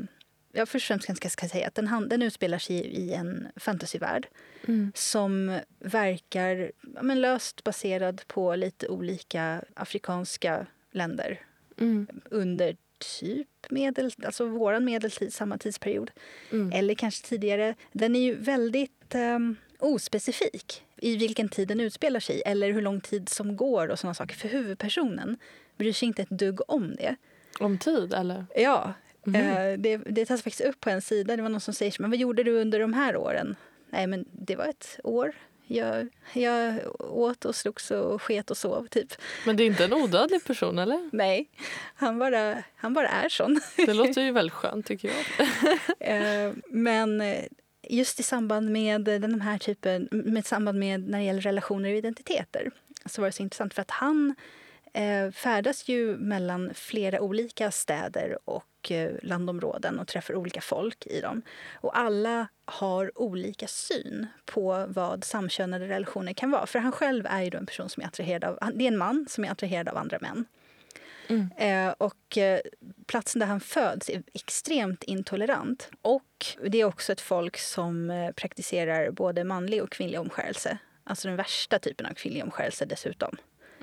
[0.51, 3.47] ja, först och främst kanske jag ska säga att den, den utspelar sig i en
[3.55, 4.27] fantasyvärld
[4.67, 4.91] Mm.
[4.95, 11.39] som verkar ja, men löst baserad på lite olika afrikanska länder
[11.79, 12.07] Mm.
[12.25, 12.77] under
[13.19, 16.11] typ medel, alltså våran medeltid, samma tidsperiod
[16.51, 16.71] Mm.
[16.73, 17.75] eller kanske tidigare.
[17.91, 23.01] Den är ju väldigt um, ospecifik i vilken tid den utspelar sig eller hur lång
[23.01, 24.35] tid som går och såna saker.
[24.35, 25.37] För huvudpersonen
[25.77, 27.15] bryr sig inte ett dugg om det.
[27.59, 28.45] Om tid, eller?
[28.55, 28.93] Ja,
[29.25, 29.35] Mhm.
[29.35, 31.35] eh, det, det tas faktiskt upp på en sida.
[31.35, 33.55] Det var någon som säger men vad gjorde du under de här åren?
[33.89, 35.33] Nej, men det var ett år.
[35.67, 39.13] Jag, jag åt och slogs och sket och sov, typ.
[39.45, 41.09] Men det är inte en odödlig person, eller?
[41.15, 41.49] Nej,
[41.95, 43.59] han bara, han bara är sån.
[43.75, 45.47] Det låter ju väldigt skönt, tycker jag.
[45.99, 47.23] Eh, Men
[47.89, 51.97] just i samband med den här typen, med samband med när det gäller relationer och
[51.97, 52.71] identiteter
[53.05, 54.35] så var det så intressant för att han
[55.33, 61.41] färdas ju mellan flera olika städer och eh, landområden och träffar olika folk i dem.
[61.73, 66.65] Och alla har olika syn på vad samkönade relationer kan vara.
[66.65, 69.25] För han själv är ju en person som är attraherad av, det är en man
[69.29, 70.45] som är attraherad av andra män.
[71.27, 71.49] Mm.
[71.57, 72.59] Eh, och eh,
[73.05, 75.89] platsen där han föds är extremt intolerant.
[76.01, 80.77] Och det är också ett folk som eh, praktiserar både manlig och kvinnlig omskärelse.
[81.03, 83.37] Alltså den värsta typen av kvinnlig omskärelse dessutom.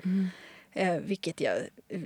[0.05, 0.29] Mm.
[0.73, 1.57] Eh, vilket jag,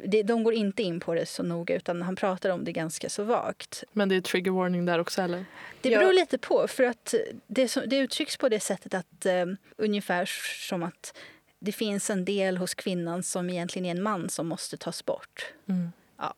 [0.06, 3.10] det, de går inte in på det så noga utan han pratar om det ganska
[3.10, 3.84] så vagt.
[3.92, 5.46] Men det är trigger warning där också, eller?
[5.82, 6.00] Det Ja.
[6.00, 7.14] beror lite på, för att
[7.48, 9.46] det, som- det uttrycks på det sättet att eh,
[9.78, 10.26] ungefär
[10.70, 11.18] som att
[11.60, 15.54] det finns en del hos kvinnan som egentligen är en man som måste tas bort.
[15.70, 15.92] Mm.
[16.18, 16.34] Ja.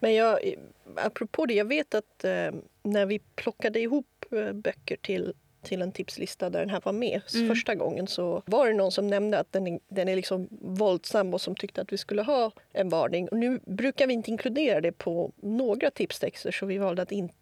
[0.00, 0.54] Men jag,
[0.96, 2.50] apropå det, jag vet att eh,
[2.82, 7.20] när vi plockade ihop eh, böcker till, till en tipslista där den här var med
[7.34, 7.48] Mm.
[7.48, 11.34] första gången så var det någon som nämnde att den är, den är liksom våldsam
[11.34, 13.28] och som tyckte att vi skulle ha en varning.
[13.28, 17.34] Och nu brukar vi inte inkludera det på några tipstexter så vi valde att inte,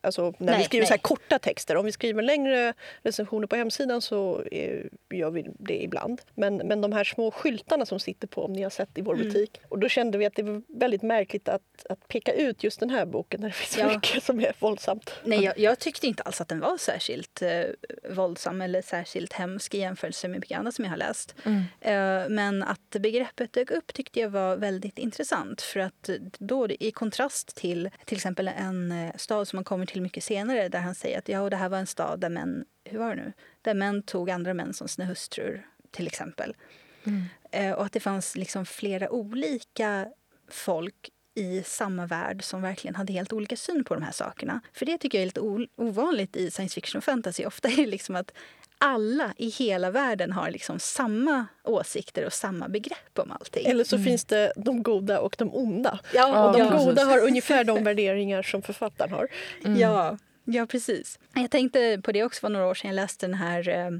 [0.00, 3.56] alltså när Nej, vi skriver så här korta texter, om vi skriver längre recensioner på
[3.56, 6.20] hemsidan så eh, gör vi det ibland.
[6.34, 9.14] Men, men de här små skyltarna som sitter på, om ni har sett i vår
[9.14, 9.26] Mm.
[9.28, 9.60] butik.
[9.68, 12.90] Och då kände vi att det var väldigt märkligt att, att peka ut just den
[12.90, 13.88] här boken där det finns Ja.
[13.94, 15.12] mycket som är våldsamt.
[15.24, 17.62] Nej, jag, jag tyckte inte alls att den var särskilt eh,
[18.10, 21.34] våldsam eller särskilt hemsk i jämförelse med mycket annat som jag har läst.
[21.44, 21.62] Mm.
[21.80, 25.62] Eh, men att begreppet dök upp tyckte jag var väldigt intressant.
[25.62, 30.02] För att då i kontrast till till exempel en eh, stad som man kommer till
[30.02, 32.64] mycket senare där han säger att ja, och det här var en stad där män,
[32.84, 33.32] hur var det nu?
[33.62, 36.56] Där män tog andra män som sina hustrur till exempel.
[37.04, 37.24] Mm.
[37.52, 40.08] Eh, och att det fanns liksom flera olika
[40.48, 44.60] folk i samma värld som verkligen hade helt olika syn på de här sakerna.
[44.72, 47.44] För det tycker jag är lite ovanligt i science fiction och fantasy.
[47.44, 48.32] Ofta är det liksom att
[48.80, 53.66] alla i hela världen har liksom samma åsikter och samma begrepp om allting.
[53.66, 55.98] Eller så finns det de goda och de onda.
[56.14, 57.04] ja, Och de Ja, goda precis.
[57.08, 59.28] har ungefär de värderingar som författaren har.
[59.64, 59.80] Mm.
[59.80, 61.18] ja, ja, precis.
[61.34, 62.88] Jag tänkte på det också för några år sedan.
[62.88, 63.90] Jag läste den här eh,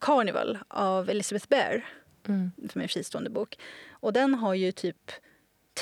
[0.00, 1.84] Carnival av Elizabeth Bear.
[2.28, 2.50] Mm.
[2.72, 3.58] som är en fristående bok.
[3.90, 5.10] Och den har ju typ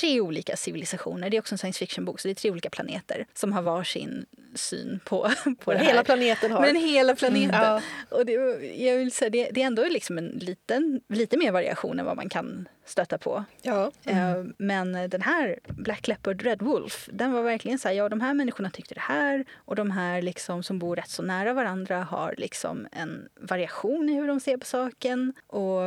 [0.00, 1.30] tre olika civilisationer.
[1.30, 4.26] Det är också en science fiction-bok, så det är tre olika planeter som har varsin
[4.54, 5.30] syn på,
[5.64, 5.86] på det här.
[5.86, 6.60] Hela planeten har.
[6.60, 7.60] Men hela planeten.
[7.60, 7.80] Ja.
[8.10, 8.32] Och det,
[8.76, 12.16] jag vill säga, det, det är ändå liksom en liten, lite mer variation än vad
[12.16, 13.44] man kan stöta på.
[13.62, 13.92] Ja.
[14.04, 18.20] Eh, Men den här Black Leopard Red Wolf, den var verkligen så här, ja de
[18.20, 22.02] här människorna tyckte det här och de här liksom som bor rätt så nära varandra
[22.02, 25.32] har liksom en variation i hur de ser på saken.
[25.46, 25.80] Och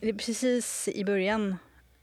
[0.00, 1.56] det är precis i början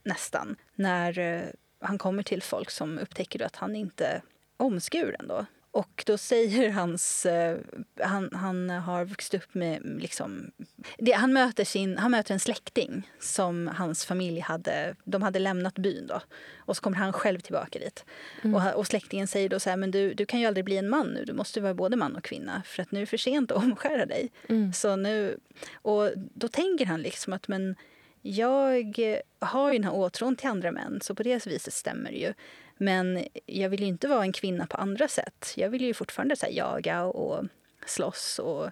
[0.03, 1.41] nästan, när eh,
[1.79, 4.21] han kommer till folk som upptäcker att han inte är
[4.57, 5.45] omskuren då.
[5.73, 7.25] Och då säger hans...
[7.25, 7.57] Eh,
[8.01, 9.81] han, han har vuxit upp med...
[10.01, 10.51] Liksom,
[10.97, 14.95] det, han, möter sin, han möter en släkting som hans familj hade...
[15.03, 16.21] De hade lämnat byn då.
[16.57, 18.05] Och så kommer han själv tillbaka dit.
[18.41, 18.55] Mm.
[18.55, 20.89] Och, och släktingen säger då så här, men du, du kan ju aldrig bli en
[20.89, 21.25] man nu.
[21.25, 23.57] Du måste vara både man och kvinna för att nu är det för sent att
[23.63, 24.31] omskära dig.
[24.49, 24.73] Mm.
[24.73, 25.39] Så nu,
[25.73, 27.75] och då tänker han liksom att men
[28.21, 28.91] jag
[29.39, 32.33] har ju den här åtrån till andra män, så på det viset stämmer det ju.
[32.77, 35.53] Men jag vill ju inte vara en kvinna på andra sätt.
[35.55, 37.45] Jag vill ju fortfarande så jaga och
[37.85, 38.69] slåss och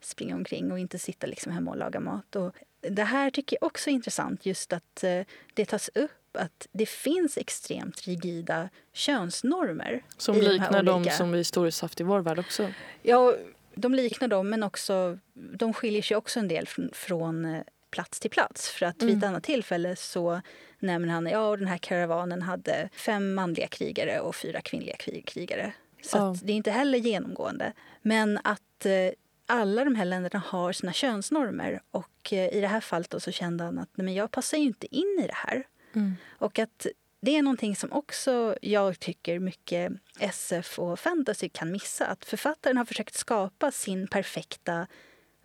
[0.00, 2.36] springa omkring och inte sitta liksom hemma och laga mat.
[2.36, 5.20] Och det här tycker jag också är intressant, just att eh,
[5.54, 10.02] det tas upp att det finns extremt rigida könsnormer.
[10.16, 11.10] Som liknar de, olika...
[11.10, 12.72] som vi historiskt haft i vår värld också?
[13.02, 13.34] Ja,
[13.74, 18.20] de liknar dem, men också, de skiljer sig också en del från, från eh, plats
[18.20, 18.70] till plats.
[18.70, 19.14] För att mm.
[19.14, 20.40] vid ett annat tillfälle så
[20.78, 25.72] nämner han ja den här karavanen hade fem manliga krigare och fyra kvinnliga krigare.
[26.02, 26.36] Så oh.
[26.42, 27.72] det är inte heller genomgående.
[28.02, 29.10] Men att eh,
[29.46, 33.64] alla de här länderna har sina könsnormer och eh, i det här fallet så kände
[33.64, 35.66] han att nej, men jag passar ju inte in i det här.
[35.94, 36.16] Mm.
[36.28, 36.86] Och att
[37.20, 42.06] det är någonting som också jag tycker mycket SF och fantasy kan missa.
[42.06, 44.86] Att författaren har försökt skapa sin perfekta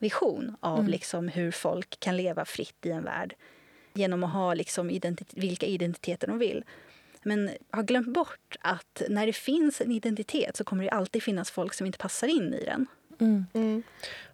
[0.03, 0.91] vision av mm.
[0.91, 3.35] liksom hur folk kan leva fritt i en värld
[3.93, 6.63] genom att ha liksom identi vilka identiteter de vill.
[7.23, 11.51] Men har glömt bort att när det finns en identitet så kommer det alltid finnas
[11.51, 12.87] folk som inte passar in i den.
[13.19, 13.45] Mm.
[13.53, 13.83] Mm.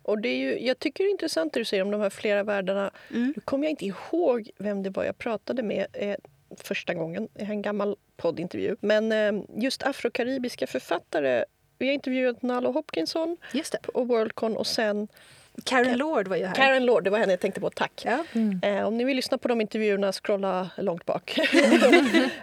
[0.04, 2.10] Och det är ju, jag tycker det är intressant det du säger om de här
[2.10, 2.92] flera världarna.
[3.10, 3.34] Mm.
[3.36, 6.16] Nu kommer jag inte ihåg vem det var jag pratade med eh,
[6.58, 7.28] första gången.
[7.34, 8.76] Det är en gammal poddintervju.
[8.80, 11.46] Men eh, just afrokaribiska författare.
[11.78, 13.38] Vi har intervjuat Nalo Hopkinson
[13.82, 15.08] på Worldcon och sen
[15.64, 16.56] Karen Lord var ju här.
[16.56, 17.70] Karen Lord, det var henne jag tänkte på.
[17.70, 18.02] Tack.
[18.06, 18.24] Ja.
[18.34, 18.60] Mm.
[18.64, 21.38] Eh, om ni vill lyssna på de intervjuerna, scrolla långt bak.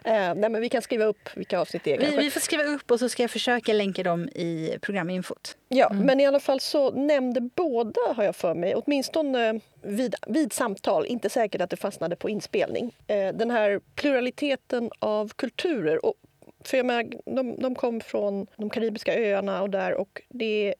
[0.04, 1.98] eh, nej, men vi kan skriva upp vilka avsnitt det är.
[1.98, 5.56] Vi, vi, får skriva upp och så ska jag försöka länka dem i programinfot.
[5.68, 6.06] Ja, mm.
[6.06, 11.06] men i alla fall så nämnde båda, har jag för mig, åtminstone vid, vid samtal,
[11.06, 16.06] inte säkert att det fastnade på inspelning, eh, den här pluraliteten av kulturer.
[16.06, 16.14] Och
[16.64, 20.74] för jag menar, de, de kom från de karibiska öarna och där och det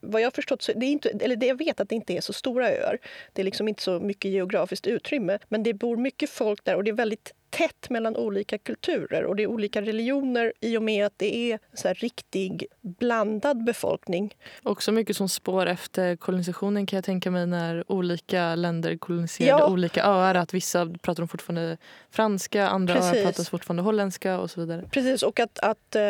[0.00, 2.20] vad jag förstått så det är inte, eller det jag vet att det inte är
[2.20, 2.98] så stora öar.
[3.32, 5.38] Det är liksom inte så mycket geografiskt utrymme.
[5.48, 9.36] Men det bor mycket folk där och det är väldigt tätt mellan olika kulturer och
[9.36, 14.36] det är olika religioner i och med att det är så riktig blandad befolkning.
[14.62, 19.70] Också mycket som spår efter kolonisationen kan jag tänka mig när olika länder koloniserade ja.
[19.70, 20.34] olika öar.
[20.34, 21.76] Att vissa pratar de fortfarande
[22.10, 23.14] franska, andra Precis.
[23.14, 24.84] öar pratar fortfarande holländska och så vidare.
[24.90, 26.02] Precis, och att, att eh,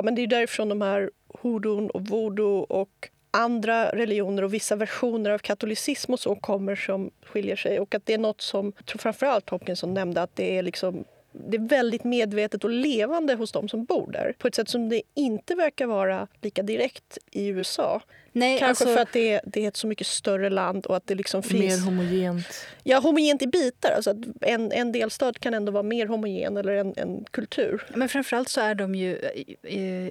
[0.00, 4.76] ja, men det är därifrån de här hodon och voodoo och andra religioner och vissa
[4.76, 7.80] versioner av katolicism och så kommer som skiljer sig.
[7.80, 11.04] Och att det är något som, jag tror framförallt Hopkinson nämnde, att det är liksom
[11.32, 14.88] det är väldigt medvetet och levande hos de som bor där på ett sätt som
[14.88, 18.02] det inte verkar vara lika direkt i USA.
[18.32, 20.96] Nej, Kanske alltså, för att det är, det är ett så mycket större land och
[20.96, 21.78] att det liksom finns...
[21.78, 22.66] Mer homogent.
[22.82, 23.90] Ja, homogent i bitar.
[23.90, 27.86] Alltså en, en delstat kan ändå vara mer homogen eller en, en kultur.
[27.94, 29.18] Men framförallt så är de ju...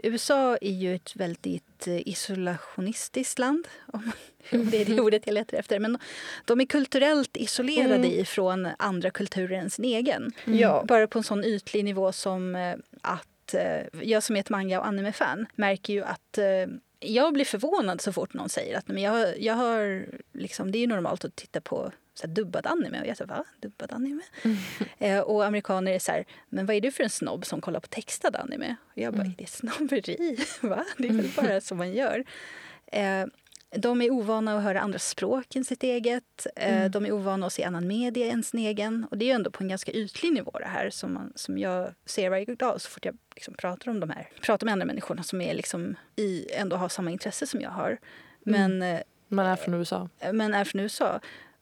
[0.03, 3.68] USA är ju ett väldigt eh, isolationistiskt land.
[4.52, 5.80] Om det är det ordet jag letar efter.
[5.80, 5.98] Men
[6.46, 8.20] de är kulturellt isolerade mm.
[8.20, 10.32] ifrån andra kulturer än sin egen.
[10.46, 10.86] Mm.
[10.88, 14.80] Bara på en sån ytlig nivå som eh, att eh, jag som är ett manga
[14.80, 16.39] och anime-fan märker ju att
[17.00, 20.88] jag blir förvånad så fort någon säger att men jag, jag har, liksom, det är
[20.88, 23.01] normalt att titta på så här, dubbad anime.
[23.01, 23.43] Och jag säger va?
[23.60, 24.21] Dubbad anime?
[24.43, 24.58] Mm.
[24.99, 27.79] Eh, och amerikaner är så här, men vad är du för en snobb som kollar
[27.79, 28.75] på textad anime?
[28.84, 29.32] Och jag bara, mm.
[29.32, 30.38] är det snobberi?
[30.62, 30.86] va?
[30.97, 32.23] Det är väl bara så man gör.
[32.88, 33.25] Eh,
[33.75, 36.47] de är ovana att höra andra språk än sitt eget.
[36.55, 36.91] Eh, mm.
[36.91, 39.08] De är ovana att se annan media än sin egen.
[39.12, 41.58] Och det är ju ändå på en ganska ytlig nivå det här som, man, som
[41.58, 44.29] jag ser varje dag så fort jag liksom pratar om de här.
[44.41, 47.97] Pratar med andra människor som är liksom i, ändå har samma intresse som jag har.
[48.43, 49.03] Men, mm.
[49.27, 50.10] Man är från USA.
[50.19, 51.19] Eh, men är från USA.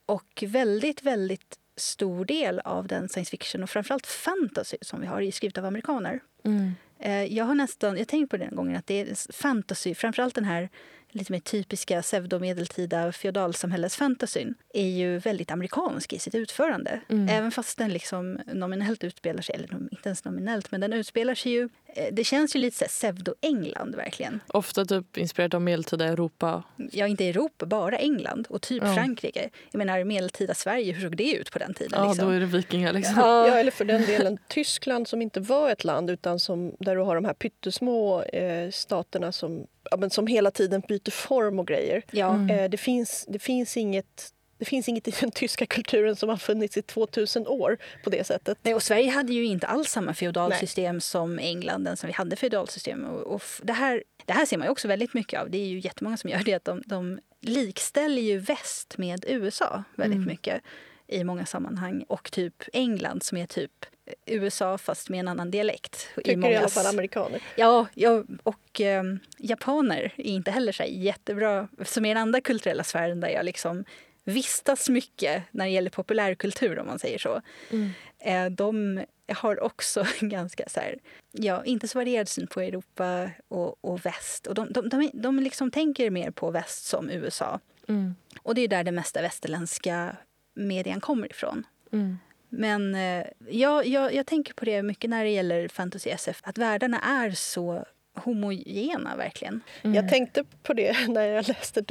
[0.07, 5.21] Och väldigt, väldigt stor del av den science fiction och framförallt fantasy som vi har
[5.21, 6.19] är skrivet av amerikaner.
[6.43, 6.71] Mm.
[6.99, 10.45] Eh, jag har nästan, jag tänkt på den gången att det är fantasy, framförallt den
[10.45, 10.69] här
[11.09, 17.01] lite mer typiska pseudomedeltida feodalsamhällesfantasyn är ju väldigt amerikansk i sitt utförande.
[17.09, 17.29] Mm.
[17.29, 21.51] Även fast den liksom nominellt utspelar sig, eller inte ens nominellt, men den utspelar sig
[21.51, 21.69] ju...
[21.97, 24.39] Eh, det känns ju lite pseudo-England verkligen.
[24.47, 26.63] Ofta typ inspirerat av medeltida Europa.
[26.91, 28.93] Ja, inte Europa, bara England och typ ja.
[28.93, 29.49] Frankrike.
[29.71, 31.99] Jag menar medeltida Sverige, hur såg det ut på den tiden?
[32.03, 32.27] Ja, liksom?
[32.27, 33.15] då är det vikingar liksom.
[33.17, 33.47] Ja.
[33.47, 37.01] ja, eller för den delen Tyskland som inte var ett land utan som, där du
[37.01, 41.67] har de här pyttesmå eh, staterna som ja, men som hela tiden byter form och
[41.67, 42.03] grejer.
[42.11, 42.33] Ja.
[42.33, 42.59] Mm.
[42.59, 46.37] Eh, det, finns, det finns inget det finns inget i den tyska kulturen som har
[46.37, 48.57] funnits i 2000 år på det sättet.
[48.61, 51.01] Nej, och Sverige hade ju inte alls samma feodalsystem Nej.
[51.01, 53.05] som England, som vi hade feodalsystem.
[53.05, 55.49] Och, och det, här, det här ser man ju också väldigt mycket av.
[55.49, 56.53] Det är ju jättemånga som gör det.
[56.53, 60.27] att De, de likställer ju väst med USA väldigt mm.
[60.27, 60.61] mycket
[61.07, 62.03] i många sammanhang.
[62.07, 63.85] Och typ England som är typ
[64.25, 66.07] USA fast med en annan dialekt.
[66.15, 66.53] Tycker i, mångas...
[66.53, 67.41] i alla fall amerikaner.
[67.55, 69.03] Ja, ja och eh,
[69.37, 71.67] japaner är inte heller så jättebra.
[71.85, 73.85] Som är den andra kulturella sfären där jag liksom
[74.27, 77.41] vistas mycket när det gäller populärkultur om man säger så.
[77.71, 77.89] Mm.
[78.19, 80.99] Eh, de har också ganska så här,
[81.31, 84.47] ja, inte så varierad syn på Europa och, och väst.
[84.47, 87.59] Och de, de, de, de liksom tänker mer på väst som USA.
[87.87, 88.15] Mm.
[88.41, 90.17] Och det är där den mesta västerländska
[90.53, 91.63] median kommer ifrån.
[91.91, 92.17] Mm.
[92.49, 96.57] Men eh, jag, jag, jag tänker på det mycket när det gäller fantasy SF, att
[96.57, 97.85] världarna är så
[98.23, 99.61] homogena verkligen.
[99.81, 99.95] Mm.
[99.95, 101.83] Jag tänkte på det när jag läste.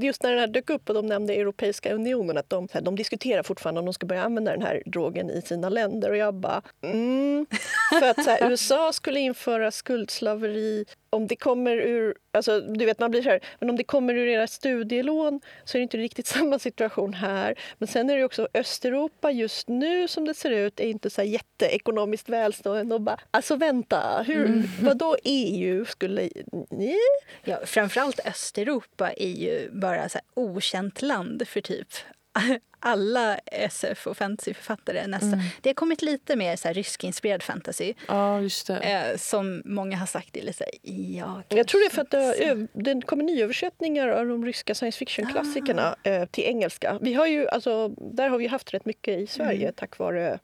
[0.00, 3.42] Just när den här dök upp och de nämnde Europeiska unionen att de, de diskuterar
[3.42, 6.10] fortfarande om de ska börja använda den här drogen i sina länder.
[6.10, 6.62] Och jag bara...
[6.82, 7.46] Mm.
[8.00, 13.00] För att så här, USA skulle införa skuldslaveri om det kommer ur, alltså, du vet
[13.00, 15.96] man blir så här, men om det kommer ur era studielån så är det inte
[15.96, 17.58] riktigt samma situation här.
[17.78, 21.22] Men sen är det också Östeuropa just nu som det ser ut är inte så
[21.22, 24.62] jätteekonomiskt välstående och bara, alltså vänta, hur, mm.
[24.82, 26.28] vadå EU skulle,
[26.70, 26.96] nej?
[27.44, 31.88] Ja, framförallt Östeuropa är ju bara så okänt land för typ
[32.80, 35.32] alla SF och fantasyförfattare nästan.
[35.32, 35.46] Mm.
[35.60, 37.94] Det har kommit lite mer så här ryskinspirerad fantasy.
[38.08, 38.76] Ja, just det.
[38.76, 42.66] Eh, som många har sagt är lite ja, Jag tror det är för att det,
[42.72, 46.08] det kommer nyöversättningar av de ryska science fiction-klassikerna ah.
[46.08, 46.98] eh, till engelska.
[47.00, 49.74] Vi har ju, alltså, där har vi haft rätt mycket i Sverige mm.
[49.76, 50.38] tack vare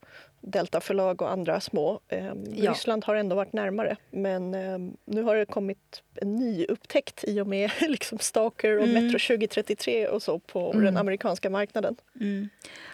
[0.46, 2.00] Delta förlag och andra små.
[2.08, 2.70] Eh, ja.
[2.70, 3.96] Ryssland har ändå varit närmare.
[4.10, 8.84] Men eh, nu har det kommit en ny upptäckt i och med liksom Stalker och
[8.84, 9.04] mm.
[9.04, 10.84] Metro 2033 och så på mm.
[10.84, 11.96] den amerikanska marknaden.
[12.20, 12.48] Mm.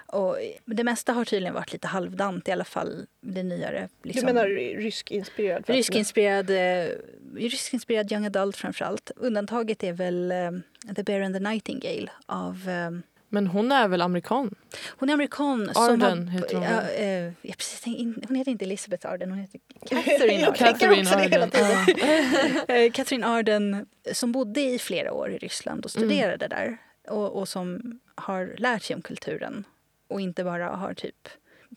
[0.07, 3.89] Och det mesta har tydligen varit lite halvdant, i alla fall det nyare.
[4.03, 4.27] Liksom.
[4.27, 5.65] Du menar ryskinspirerad?
[5.67, 6.95] Ryskinspirerad, eh,
[7.35, 9.11] ryskinspirerad young adult framför allt.
[9.17, 10.51] Undantaget är väl eh,
[10.97, 12.91] The Bear and the Nightingale av eh,
[13.33, 14.55] men hon är väl amerikan?
[14.89, 15.71] Hon är amerikan.
[15.75, 16.65] Arden har, heter hon.
[16.65, 17.85] Ja, äh, jag precis,
[18.29, 20.55] hon heter inte Elizabeth Arden, hon heter Catherine Arden.
[20.55, 21.51] Catherine Arden.
[22.93, 26.59] Catherine Arden som bodde i flera år i Ryssland och studerade mm.
[26.59, 26.79] där.
[27.09, 29.65] Och, och, som har lärt sig om kulturen
[30.09, 31.29] och inte bara har typ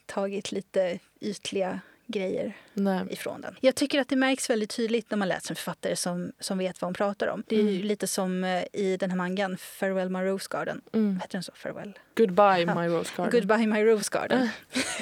[0.06, 3.06] tagit lite ytliga grejer Nej.
[3.10, 3.56] ifrån den.
[3.62, 6.82] Jag tycker att det märks väldigt tydligt när man läser en författare som, som vet
[6.82, 7.44] vad hon pratar om.
[7.48, 7.82] Det är mm.
[7.82, 10.82] lite som eh, i den här mangan Farewell My Rose Garden.
[10.94, 11.16] Mm.
[11.16, 11.52] Heter den så?
[11.56, 12.00] Farewell?
[12.16, 12.82] Goodbye ja.
[12.82, 13.32] My Rose Garden.
[13.32, 14.50] Goodbye My Rose Garden.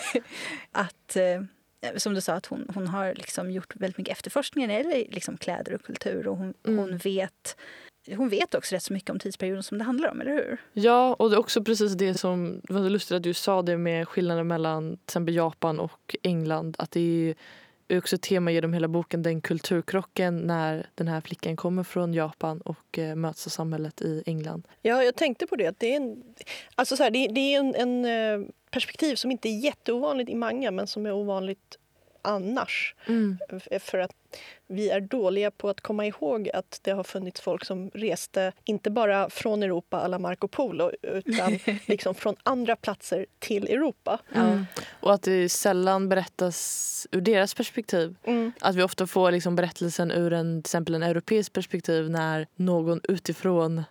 [0.72, 4.84] att, eh, som du sa, att hon, hon har liksom gjort väldigt mycket efterforskningar när
[4.84, 6.28] det gäller liksom kläder och kultur.
[6.28, 6.78] Och hon, mm.
[6.78, 7.56] hon vet
[8.08, 10.58] hon vet också rätt så mycket om tidsperioden som det handlar om, eller hur?
[10.74, 13.78] Ja, och det är också precis det som, det var lustigt att du sa det
[13.78, 16.76] med skillnaden mellan till exempel Japan och England.
[16.80, 17.36] Att det
[17.88, 22.14] är också ett tema genom hela boken, den kulturkrocken när den här flickan kommer från
[22.14, 24.68] Japan och eh, möts av samhället i England.
[24.82, 25.76] Ja, jag tänkte på det.
[25.80, 26.24] det är en,
[26.76, 30.36] alltså så här, det, det, är en, en, eh, perspektiv som inte är jätteovanligt i
[30.36, 31.78] manga men som är ovanligt
[32.22, 32.96] annars.
[33.08, 33.38] Mm.
[33.80, 34.16] För att
[34.68, 38.90] vi är dåliga på att komma ihåg att det har funnits folk som reste inte
[38.92, 44.20] bara från Europa alla Marco Polo utan liksom från andra platser till Europa.
[44.36, 44.66] Mm.
[45.00, 48.16] Och att det sällan berättas ur deras perspektiv.
[48.24, 48.52] Mm.
[48.62, 53.02] Att vi ofta får liksom berättelsen ur en, till exempel en europeisk perspektiv när någon
[53.04, 53.84] utifrån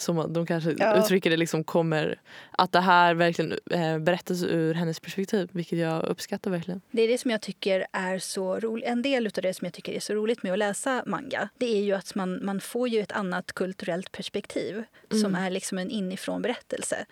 [0.00, 0.98] som de kanske ja.
[0.98, 2.20] uttrycker det, liksom kommer
[2.50, 6.80] att det här verkligen eh, berättas ur hennes perspektiv, vilket jag uppskattar verkligen.
[6.90, 8.86] Det är det som jag tycker är så roligt.
[8.86, 11.76] En del av det som jag tycker är så roligt med att läsa manga, det
[11.78, 14.74] är ju att man, man får ju ett annat kulturellt perspektiv
[15.10, 15.22] mm.
[15.22, 17.06] som är liksom en inifrån berättelse.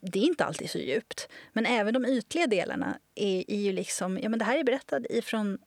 [0.00, 4.18] Det är inte alltid så djupt, men även de ytliga delarna är, är ju liksom,
[4.22, 5.58] ja men det här är berättat ifrån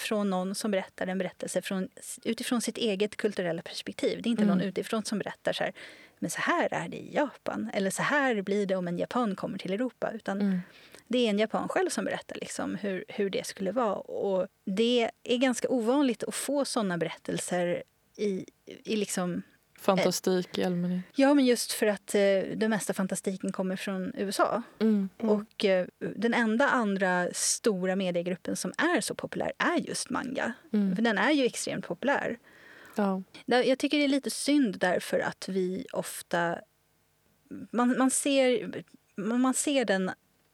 [0.00, 1.88] från någon som berättar en berättelse från,
[2.24, 4.22] utifrån sitt eget kulturella perspektiv.
[4.22, 4.58] Det är inte mm.
[4.58, 5.72] någon utifrån som berättar så här,
[6.18, 7.70] men så här är det i Japan.
[7.74, 10.10] Eller så här blir det om en japan kommer till Europa.
[10.14, 10.60] Utan mm.
[11.08, 13.94] Det är en japan själv som berättar liksom hur, hur det skulle vara.
[13.94, 17.82] Och det är ganska ovanligt att få såna berättelser
[18.16, 19.42] i, i liksom
[19.78, 21.04] Fantastik i allmänhet.
[21.14, 22.20] Ja, men just för att eh,
[22.56, 24.62] den mesta fantastiken kommer från USA.
[24.78, 25.08] Mm.
[25.18, 25.36] Mm.
[25.36, 30.52] Och eh, den enda andra stora mediegruppen som är så populär är just manga.
[30.72, 30.96] Mm.
[30.96, 32.38] För den är ju extremt populär.
[32.96, 33.22] Ja.
[33.46, 36.58] Jag tycker det är lite synd därför att vi ofta...
[37.48, 38.72] Man, man, ser,
[39.16, 40.10] man ser den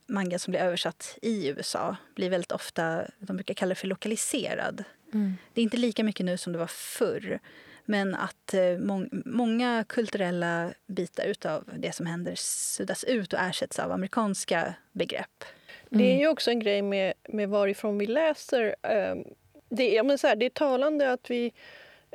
[0.07, 4.85] manga som blir översatt i USA blir väldigt ofta, de brukar kalla det för lokaliserad.
[5.13, 5.35] Mm.
[5.55, 7.41] Det är inte lika mycket nu som det var förr.
[7.85, 13.79] Men att eh, må många kulturella bitar av det som händer suddas ut och ersätts
[13.79, 15.45] av amerikanska begrepp.
[15.91, 16.03] Mm.
[16.03, 18.75] Det är ju också en grej med, med varifrån vi läser.
[19.13, 19.25] Um,
[19.69, 21.53] det, är, men så här, det är talande att vi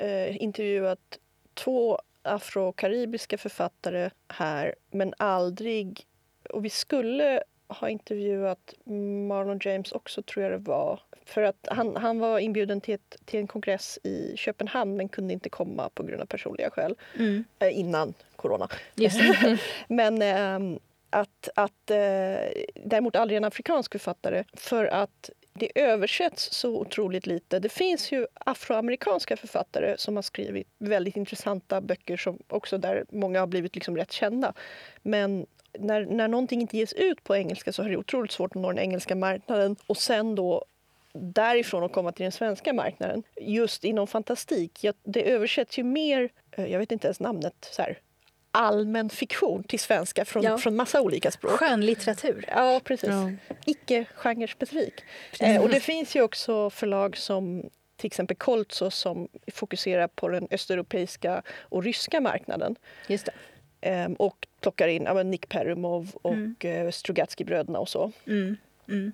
[0.02, 1.20] uh, intervjuat
[1.54, 6.06] två afrokaribiska författare här men aldrig...
[6.50, 8.74] Och vi skulle ha intervjuat
[9.28, 11.00] Marlon James också, tror jag det var.
[11.26, 15.34] För att han, han var inbjuden till, ett, till en kongress i Köpenhamn men kunde
[15.34, 17.44] inte komma på grund av personliga skäl mm.
[17.60, 18.68] eh, innan corona.
[19.88, 20.80] men eh,
[21.10, 21.98] att, att eh,
[22.76, 25.30] däremot aldrig en afrikansk författare för att
[25.60, 27.60] det översätts så otroligt lite.
[27.60, 33.40] Det finns ju afroamerikanska författare som har skrivit väldigt intressanta böcker som också där många
[33.40, 34.54] har blivit liksom rätt kända.
[35.02, 35.46] Men
[35.80, 38.72] när, när någonting inte ges ut på engelska så är det otroligt svårt att nå
[38.72, 40.66] den engelska marknaden och sen då
[41.14, 43.24] därifrån att komma till den svenska marknaden.
[43.42, 48.00] Just inom fantastik, det översätts ju mer, eh, jag vet inte ens namnet, så här,
[48.58, 50.58] allmän fiktion till svenska från, ja.
[50.58, 51.52] från massa olika språk.
[51.52, 52.46] Skönlitteratur.
[52.48, 53.10] Ja, precis.
[53.10, 53.32] Ja.
[53.66, 54.94] Icke genrespecifik.
[55.40, 60.48] Eh, och det finns ju också förlag som till exempel Koltso som fokuserar på den
[60.52, 62.76] östeuropeiska och ryska marknaden.
[63.08, 63.34] Just det.
[63.90, 66.56] Eh, och plockar in ja, Nick Perumov och mm.
[66.60, 68.12] eh, Strugatsky-bröderna och så.
[68.28, 68.58] Mm.
[68.88, 69.14] Mm.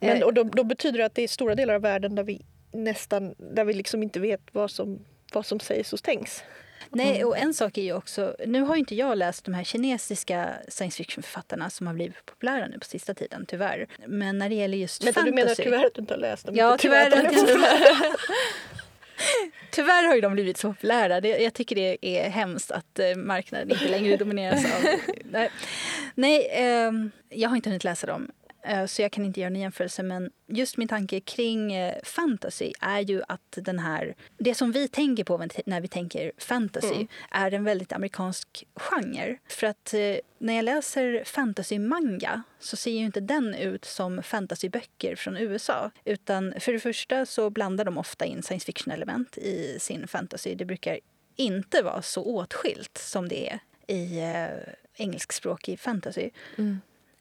[0.00, 2.42] Men, och då, då, betyder det att det är stora delar av världen där vi
[2.72, 6.42] nästan där vi liksom inte vet vad som, vad som sägs och tänks.
[6.90, 8.36] Nej, och en sak är ju också...
[8.46, 12.78] Nu har inte jag läst de här kinesiska science fiction-författarna som har blivit populära nu
[12.78, 13.86] på sista tiden, tyvärr.
[14.06, 15.30] Men när det gäller just Men fantasy...
[15.30, 16.54] Du menar tyvärr att du inte har läst dem?
[16.56, 17.10] Ja, tyvärr.
[17.10, 18.16] tyvärr,
[19.70, 21.26] tyvärr har ju de blivit så populära.
[21.26, 24.70] Jag tycker det är hemskt att eh, marknaden inte längre domineras av...
[25.30, 25.50] Nej,
[26.14, 26.92] nej eh,
[27.28, 28.30] jag har inte hunnit läsa dem.
[28.66, 30.02] Eh, så jag kan inte göra en jämförelse.
[30.02, 34.14] Men just min tanke kring eh, fantasy är ju att den här...
[34.38, 37.08] Det som vi tänker på när vi tänker fantasy mm.
[37.30, 39.38] är en väldigt amerikansk genre.
[39.48, 45.16] För att eh, när jag läser fantasy-manga så ser ju inte den ut som fantasyböcker
[45.16, 45.90] från USA.
[46.04, 50.54] Utan för det första så blandar de ofta in science fiction-element i sin fantasy.
[50.54, 50.98] Det brukar
[51.36, 54.20] inte vara så åtskilt som det är i
[54.96, 56.30] engelskspråkig fantasy.
[56.58, 56.80] Mm.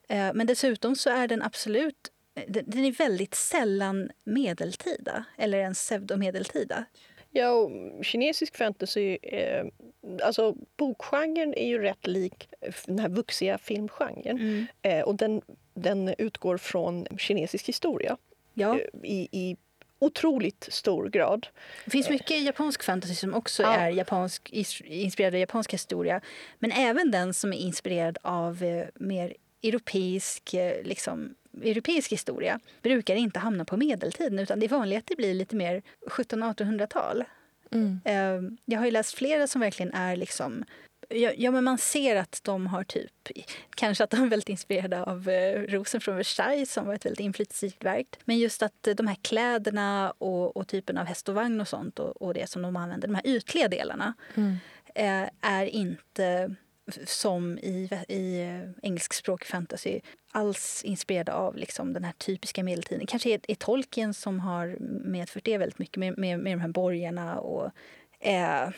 [0.09, 2.11] Eh, men dessutom så är den absolut
[2.47, 6.85] den är väldigt sällan medeltida, eller ens pseudomedeltida.
[7.31, 9.17] Ja, och kinesisk fantasy...
[9.23, 9.65] Eh,
[10.23, 12.49] alltså bokgenren är ju rätt lik
[12.85, 14.37] den här vuxiga filmgenren.
[14.37, 14.65] Mm.
[14.81, 15.41] Eh, och den,
[15.73, 18.17] den utgår från kinesisk historia
[18.53, 18.79] ja.
[18.79, 19.57] eh, i, i
[19.99, 21.47] otroligt stor grad.
[21.85, 23.75] Det finns mycket japansk fantasy som också ja.
[23.75, 24.49] är japansk,
[24.83, 26.21] inspirerad av japansk historia.
[26.59, 29.33] Men även den som är inspirerad av eh, mer
[29.67, 35.07] europeisk, eh, liksom, europeisk historia brukar inte hamna på medeltiden utan det är vanligt att
[35.07, 37.23] det blir lite mer 1700-1800-tal.
[37.71, 37.99] Mm.
[38.05, 40.65] Ehm, jag har läst flera som verkligen är liksom
[41.09, 43.11] Ja, men man ser att de har typ...
[43.75, 47.19] Kanske att de är väldigt inspirerade av eh, Rosen från Versailles som var ett väldigt
[47.19, 48.07] inflytelserikt verk.
[48.25, 51.99] Men just att de här kläderna och, och typen av häst och vagn och sånt
[51.99, 54.57] och, och det som de använder, de här ytliga delarna, mm.
[54.95, 56.55] eh, är inte
[57.05, 63.07] som i, i eh, engelskspråkig fantasy alls inspirerade av liksom den här typiska medeltiden.
[63.07, 66.67] Kanske är, är Tolkien som har medfört det väldigt mycket med, med, med de här
[66.67, 67.71] borgarna och
[68.19, 68.69] eh,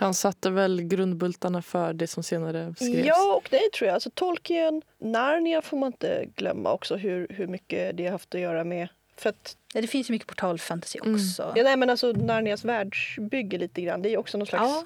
[0.00, 3.06] han satte väl grundbultarna för det som senare skrevs?
[3.06, 3.94] Ja, och det tror jag.
[3.94, 8.40] Alltså, Tolkien, Narnia får man inte glömma också hur, hur mycket det har haft att
[8.40, 8.88] göra med.
[9.16, 11.14] För att, ja, det finns ju mycket portalfantasy mm.
[11.14, 11.42] också.
[11.42, 11.54] Mm.
[11.56, 14.02] Ja, nej, men alltså, Narnias världsbygge lite grann.
[14.02, 14.84] Det är också någon slags ja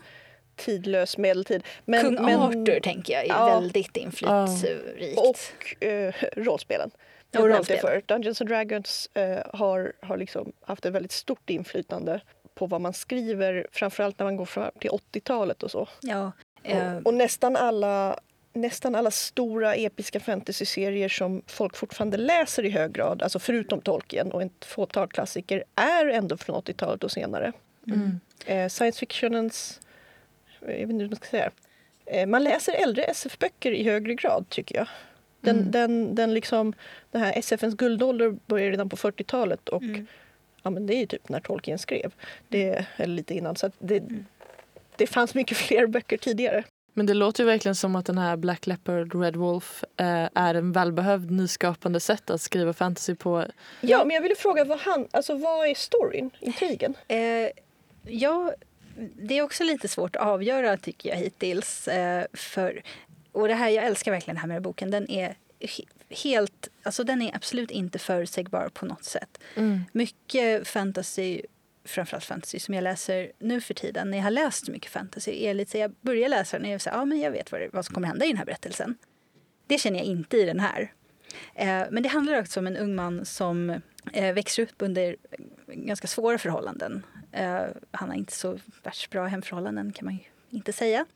[0.56, 1.62] tidlös medeltid.
[1.84, 5.18] Men, Kung men, Arthur tänker jag är ja, väldigt inflytelserikt.
[5.18, 6.90] Och eh, rollspelen.
[7.38, 8.02] Och rollspel.
[8.06, 12.20] Dungeons and Dragons eh, har, har liksom haft ett väldigt stort inflytande
[12.54, 15.88] på vad man skriver, framförallt när man går fram till 80-talet och så.
[16.00, 16.32] Ja,
[16.62, 16.96] eh.
[16.96, 18.18] och, och, nästan alla
[18.52, 24.32] nästan alla stora episka fantasy-serier som folk fortfarande läser i hög grad, alltså förutom Tolkien
[24.32, 27.52] och ett fåtal klassiker, är ändå från 80-talet och senare.
[27.86, 28.20] Mm.
[28.46, 29.80] Eh, science fictionens
[30.66, 31.50] jag vet inte hur man ska säga.
[32.06, 34.88] Eh, man läser äldre SF-böcker i högre grad, tycker jag.
[35.40, 35.70] Den, mm.
[35.70, 36.72] den, den, liksom,
[37.10, 40.06] den här SFns guldålder började redan på 40-talet och mm.
[40.62, 42.12] ja, men det är typ när Tolkien skrev.
[42.48, 42.84] Det, mm.
[42.96, 43.56] eller lite innan.
[43.56, 44.24] Så det, mm.
[44.96, 46.64] det fanns mycket fler böcker tidigare.
[46.96, 50.54] Men det låter ju verkligen som att den här Black Leopard, Red Wolf eh, är
[50.54, 53.44] en välbehövd nyskapande sätt att skriva fantasy på.
[53.80, 56.94] Ja, men jag ville fråga vad, han, alltså, vad är storyn, intrigen?
[57.08, 57.48] Eh,
[58.02, 58.52] ja,
[59.16, 61.88] det är också lite svårt att avgöra tycker jag hittills.
[61.88, 62.82] Eh, för,
[63.32, 64.90] och det här, jag älskar verkligen den här med boken.
[64.90, 65.36] Den är
[66.10, 69.38] helt, alltså den är absolut inte förutsägbar på något sätt.
[69.54, 69.80] Mm.
[69.92, 71.42] Mycket fantasy
[71.84, 74.10] framförallt fantasy som jag läser nu för tiden.
[74.10, 76.80] När jag har läst mycket fantasy är lite så jag börjar läsa den och jag
[76.80, 78.96] säger ja men jag vet vad, det, vad som kommer hända i den här berättelsen.
[79.66, 80.92] Det känner jag inte i den här.
[81.54, 83.70] Eh, men det handlar också om en ung man som
[84.12, 85.16] eh, växer upp under
[85.66, 87.02] ganska svåra förhållanden.
[87.34, 90.18] Eh, han har inte så värst bra hemförhållanden kan man
[90.50, 91.06] inte säga.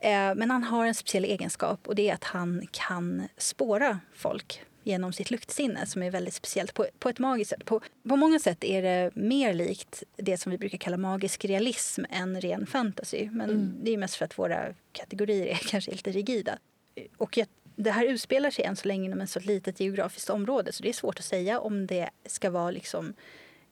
[0.00, 4.62] Eh, men han har en speciell egenskap och det är att han kan spåra folk
[4.82, 7.64] genom sitt luktsinne som är väldigt speciellt på, på ett magiskt sätt.
[7.64, 12.04] På, på många sätt är det mer likt det som vi brukar kalla magisk realism
[12.10, 13.30] än ren fantasy.
[13.30, 13.74] Men mm.
[13.82, 16.58] det är mest för att våra kategorier är kanske lite rigida.
[17.16, 17.46] Och jag,
[17.76, 20.88] det här utspelar sig än så länge inom ett så litet geografiskt område så det
[20.88, 23.14] är svårt att säga om det ska vara liksom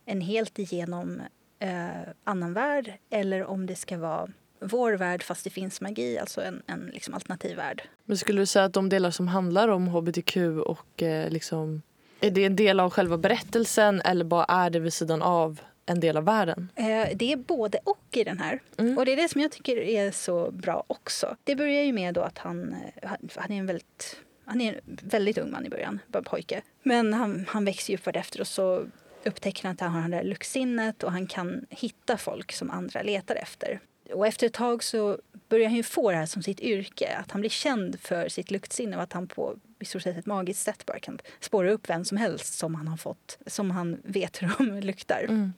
[0.05, 1.21] en helt igenom
[1.59, 4.27] eh, annan värld eller om det ska vara
[4.61, 7.83] vår värld fast det finns magi, alltså en, en liksom alternativ värld.
[8.05, 11.81] Men skulle du säga att de delar som handlar om hbtq och eh, liksom,
[12.19, 15.99] är det en del av själva berättelsen eller bara är det vid sidan av en
[15.99, 16.71] del av världen?
[16.75, 18.59] Eh, det är både och i den här.
[18.77, 18.97] Mm.
[18.97, 21.35] Och det är det som jag tycker är så bra också.
[21.43, 24.99] Det börjar ju med då att han, eh, han är en väldigt han är en
[25.01, 26.61] väldigt ung man i början, bara pojke.
[26.83, 28.85] Men han, han växer ju upp efter och så
[29.25, 33.01] upptäcker han att han har det här luktsinnet och han kan hitta folk som andra
[33.01, 33.79] letar efter.
[34.13, 37.15] Och efter ett tag så börjar han ju få det här som sitt yrke.
[37.17, 40.25] Att han blir känd för sitt luktsinne och att han på i stort sett ett
[40.25, 44.01] magiskt sätt bara kan spåra upp vem som helst som han har fått, som han
[44.03, 45.23] vet hur de luktar.
[45.23, 45.53] Mm.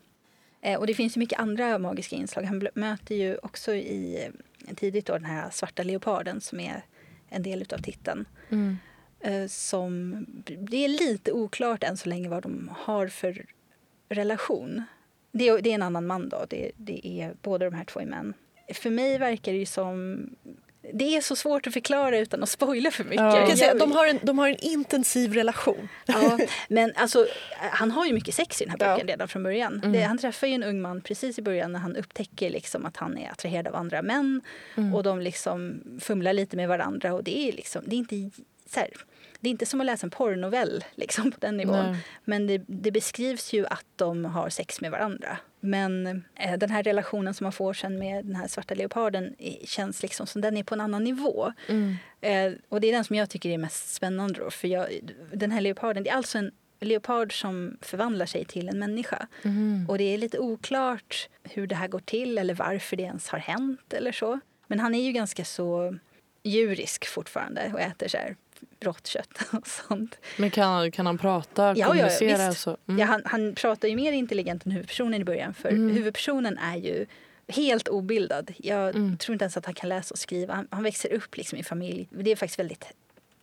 [0.61, 2.43] Eh, och det finns ju mycket andra magiska inslag.
[2.43, 4.25] Han möter ju också i
[4.67, 6.85] eh, tidigt då den här svarta leoparden som är
[7.29, 8.25] en del av titeln.
[8.49, 8.77] Mm.
[9.23, 13.45] Eh, som, det är lite oklart än så länge vad de har för
[14.09, 14.83] relation.
[15.31, 16.45] Det är, det är en annan man då.
[16.49, 18.33] Det, det är båda de här två är män.
[18.73, 20.27] För mig verkar det ju som
[20.93, 23.19] det är så svårt att förklara utan att spoila för mycket.
[23.19, 23.39] Ja.
[23.39, 25.89] Jag säga, de, har en, de har en intensiv relation.
[26.05, 27.27] Ja, men alltså,
[27.71, 29.13] han har ju mycket sex i den här boken ja.
[29.13, 29.73] redan från början.
[29.73, 29.91] Mm.
[29.91, 32.97] Det, han träffar ju en ung man precis i början när han upptäcker liksom att
[32.97, 34.41] han är attraherad av andra män.
[34.75, 34.95] Mm.
[34.95, 37.13] Och de liksom fumlar lite med varandra.
[37.13, 38.29] Och det är, liksom, det är inte
[38.65, 38.89] så här,
[39.41, 41.91] det är inte som att läsa en porrnovell liksom, på den nivån.
[41.91, 42.05] Nej.
[42.23, 45.37] Men det, det, beskrivs ju att de har sex med varandra.
[45.59, 49.35] Men eh, den här relationen som man får sen med den här svarta leoparden
[49.65, 51.53] känns liksom som den är på en annan nivå.
[51.67, 51.95] Mm.
[52.21, 54.39] Eh, och det är den som jag tycker är mest spännande.
[54.39, 54.87] Då, för jag,
[55.33, 59.27] den här leoparden, det är alltså en leopard som förvandlar sig till en människa.
[59.43, 59.85] Mm.
[59.89, 63.39] Och det är lite oklart hur det här går till eller varför det ens har
[63.39, 64.39] hänt eller så.
[64.67, 65.97] Men han är ju ganska så
[66.43, 68.35] djurisk fortfarande och äter så här
[68.83, 70.17] rått kött och sånt.
[70.37, 72.43] Men kan, kan han prata, ja, kommunicera?
[72.43, 72.77] Ja, så?
[72.87, 72.99] Mm.
[72.99, 75.95] ja han, han pratar ju mer intelligent än huvudpersonen i början för mm.
[75.95, 77.05] huvudpersonen är ju
[77.47, 78.53] helt obildad.
[78.57, 79.17] Jag mm.
[79.17, 80.53] tror inte ens att han kan läsa och skriva.
[80.53, 82.07] Han, han växer upp liksom i familj.
[82.09, 82.85] Det är faktiskt väldigt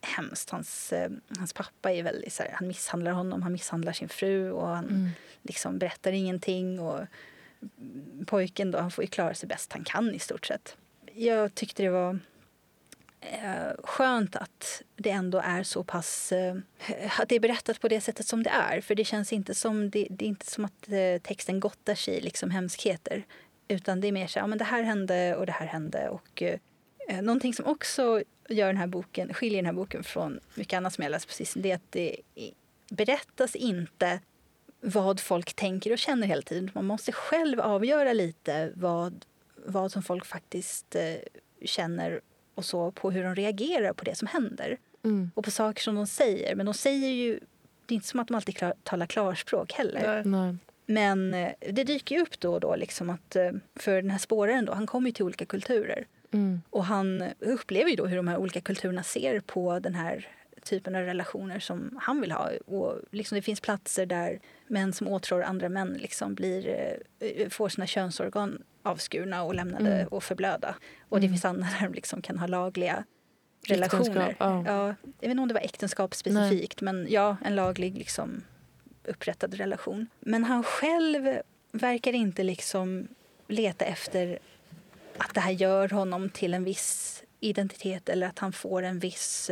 [0.01, 0.51] hemskt.
[0.51, 4.51] Hans, eh, hans pappa är väldigt så här, han misshandlar honom, han misshandlar sin fru
[4.51, 5.09] och han mm.
[5.43, 6.81] liksom berättar ingenting.
[6.81, 7.01] Och
[8.27, 10.77] pojken då, han får ju klara sig bäst han kan i stort sett.
[11.15, 12.19] Jag tyckte det var
[13.21, 16.33] Eh, skönt att det ändå är så pass...
[16.33, 16.57] Eh,
[17.19, 18.81] att det är berättat på det sättet som det är.
[18.81, 22.15] För det känns inte som, det, det är inte som att eh, texten gottar sig
[22.15, 23.25] i liksom hemskheter.
[23.69, 26.09] Utan det är mer så ja, men det här hände och det här hände.
[26.09, 26.59] Och, eh,
[27.23, 31.03] någonting som också gör den här boken, skiljer den här boken från mycket annat som
[31.03, 32.17] jag läst precis, det är att det
[32.91, 34.21] berättas inte
[34.81, 36.71] vad folk tänker och känner hela tiden.
[36.75, 39.25] Man måste själv avgöra lite vad,
[39.67, 41.15] vad som folk faktiskt eh,
[41.65, 42.21] känner
[42.59, 44.79] och så på hur de reagerar på det som händer.
[45.05, 45.31] Mm.
[45.35, 46.55] Och på saker som de säger.
[46.55, 47.41] Men de säger ju...
[47.87, 50.25] Det är inte som att de alltid klar, talar klarspråk heller.
[50.25, 50.57] Nej.
[50.87, 54.19] Men eh, det dyker ju upp då och då liksom att eh, för den här
[54.19, 56.07] spåraren då, han kommer ju till olika kulturer.
[56.31, 56.63] Mm.
[56.71, 60.29] Och han upplever ju då hur de här olika kulturerna ser på den här
[60.69, 62.51] typen av relationer som han vill ha.
[62.67, 66.69] Och liksom det finns platser där män som åtrår andra män liksom blir,
[67.21, 70.09] eh, får sina könsorgan avskurna och lämnade mm.
[70.09, 70.75] och förblöda.
[71.09, 71.27] Och mm.
[71.27, 73.05] det finns andra där de liksom kan ha lagliga
[73.67, 74.37] relationer.
[74.39, 74.63] Ja.
[74.67, 74.87] ja.
[74.87, 76.95] jag vet inte om det var äktenskap specifikt, Nej.
[76.95, 78.43] men ja, en laglig liksom,
[79.05, 80.07] upprättad relation.
[80.21, 81.41] Men han själv
[81.73, 83.09] verkar inte liksom
[83.49, 84.39] leta efter
[85.19, 89.51] att det här gör honom till en viss identitet eller att han får en viss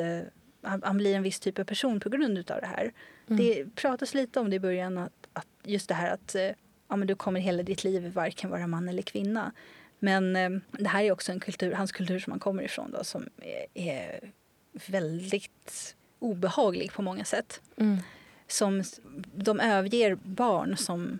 [0.66, 2.92] uh, han, blir en viss typ av person på grund av det här.
[3.28, 3.36] Mm.
[3.38, 6.50] Det pratas lite om det i början, att, att just det här att uh,
[6.88, 9.52] ja, men du kommer hela ditt liv varken vara man eller kvinna.
[9.98, 13.04] Men eh, det här är också en kultur, hans kultur som han kommer ifrån då,
[13.04, 14.32] som är, är
[14.72, 17.60] väldigt obehaglig på många sätt.
[17.76, 17.98] Mm.
[18.48, 18.82] Som,
[19.34, 21.18] de överger barn som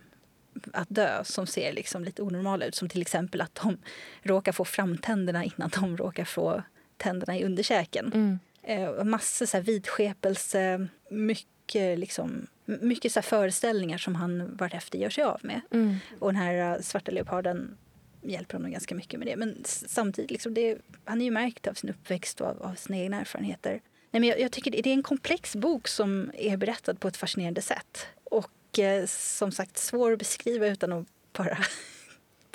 [0.72, 2.74] att dö som ser liksom lite onormala ut.
[2.74, 3.78] Som till exempel att de
[4.22, 6.62] råkar få framtänderna innan de råkar få
[6.96, 8.12] tänderna i underkäken.
[8.14, 8.38] Mm.
[8.66, 15.24] Eh, massor så här vidskepelse, mycket liksom mycket så föreställningar som han vartefter gör sig
[15.24, 15.60] av med.
[15.70, 15.96] Mm.
[16.18, 17.76] Och den här uh, svarta leoparden
[18.22, 19.36] hjälper honom ganska mycket med det.
[19.36, 22.98] Men samtidigt, liksom det, han är ju märkt av sin uppväxt och av, av sina
[22.98, 23.80] egna erfarenheter.
[24.10, 27.08] Nej, men jag, jag tycker det, det är en komplex bok som är berättad på
[27.08, 28.06] ett fascinerande sätt.
[28.24, 31.58] Och eh, som sagt svår att beskriva utan att bara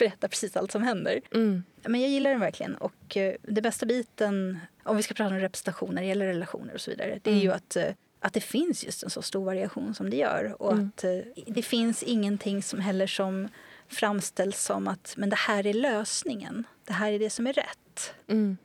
[0.06, 1.22] berätta precis allt som händer.
[1.34, 1.64] Mm.
[1.86, 2.76] Men jag gillar den verkligen.
[2.76, 6.74] Och eh, det bästa biten, om vi ska prata om representation när det gäller relationer
[6.74, 7.44] och så vidare, det är Mm.
[7.46, 7.86] ju att, eh,
[8.20, 10.56] att det finns just en så stor variation som det gör.
[10.62, 10.92] Och Mm.
[10.96, 13.48] att eh, det finns ingenting som heller som
[13.88, 16.64] framställs som att men det här är lösningen.
[16.88, 18.14] Det här är det som är rätt.
[18.28, 18.58] Mm.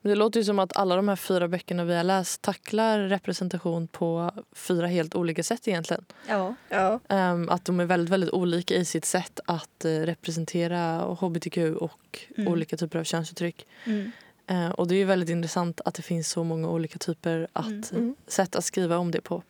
[0.00, 2.98] Men det låter ju som att alla de här fyra böckerna vi har läst tacklar
[3.00, 6.04] representation på fyra helt olika sätt egentligen.
[6.28, 6.54] Ja.
[6.68, 7.00] Ja.
[7.08, 11.96] Ehm, att de är väldigt, väldigt olika i sitt sätt att eh, representera hbtq och
[12.38, 12.52] Mm.
[12.52, 13.66] olika typer av könsuttryck.
[13.84, 14.12] Mm.
[14.46, 17.66] Eh, och det är ju väldigt intressant att det finns så många olika typer att,
[17.66, 17.82] Mm.
[17.92, 18.16] Mm.
[18.26, 19.42] sätt att skriva om det på.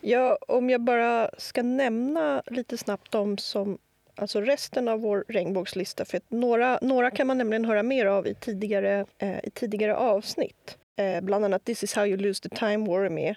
[0.00, 3.78] Ja, om jag bara ska nämna lite snabbt de som
[4.20, 6.04] Alltså resten av vår regnbågslista.
[6.04, 10.76] För några, några kan man nämligen höra mer av i tidigare, eh, i tidigare avsnitt.
[10.96, 13.34] Eh, bland annat This is how you lose the time war är med.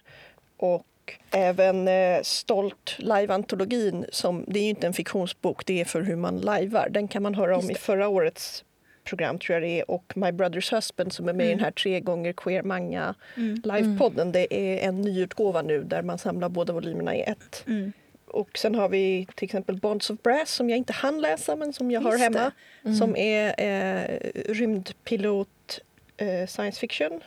[0.57, 0.86] Och
[1.32, 4.05] även eh, Stolt live-antologin.
[4.11, 6.88] Som, det är ju inte en fiktionsbok, det är för hur man lajvar.
[6.91, 8.63] Den kan man höra om i förra årets
[9.03, 9.91] program tror jag det är.
[9.91, 11.57] Och My Brother's Husband som är med i Mm.
[11.57, 13.61] den här tre gånger queer manga Mm.
[13.63, 14.32] livepodden.
[14.32, 17.63] Det är en nyutgåva nu där man samlar båda volymerna i ett.
[17.67, 17.91] Mm.
[18.32, 21.73] Och sen har vi till exempel Bonds of Brass som jag inte hann läsa men
[21.73, 22.51] som jag har Just hemma.
[22.86, 22.97] Mm.
[22.97, 24.19] Som är eh,
[24.53, 25.79] rymdpilot
[26.17, 27.21] eh, science fiction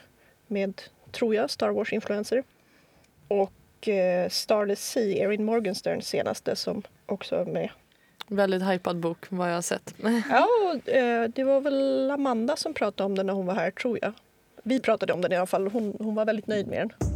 [0.47, 0.83] med,
[1.13, 2.43] tror jag, Star Wars-influenser.
[3.29, 7.71] Och eh, Starless Sea, Erin Morgensterns senaste som också är med.
[8.29, 9.95] Väldigt hypad bok vad jag har sett.
[10.31, 13.71] Ja, och, eh, det var väl Amanda som pratade om den när hon var här,
[13.71, 14.13] tror jag.
[14.63, 15.69] Vi pratade om den i alla fall.
[15.69, 17.14] Hon, hon var väldigt nöjd med den.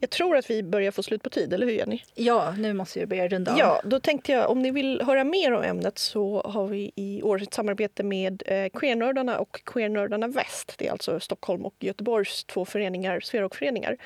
[0.00, 2.02] Jag tror att vi börjar få slut på tid, eller hur Jenny?
[2.14, 3.58] ja, nu måste vi börja runda av.
[3.58, 7.22] Ja, då tänkte jag om ni vill höra mer om ämnet så har vi i
[7.22, 10.74] år ett samarbete med eh, Queernördarna och Queernördarna Väst.
[10.78, 13.96] Det är alltså Stockholm och Göteborgs två föreningar, Sverokföreningar.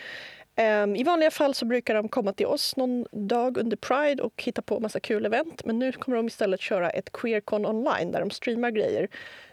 [0.56, 4.42] Um, I vanliga fall så brukar de komma till oss någon dag under Pride och
[4.42, 5.64] hitta på massa kul event.
[5.64, 9.08] Men nu kommer de istället köra ett Queercon online där de streamar grejer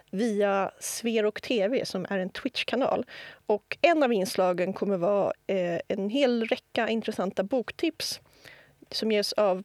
[0.10, 3.06] via Sverok TV som är en Twitch-kanal.
[3.46, 8.20] Och en av inslagen kommer vara eh, en hel räcka intressanta boktips
[8.92, 9.64] som ges av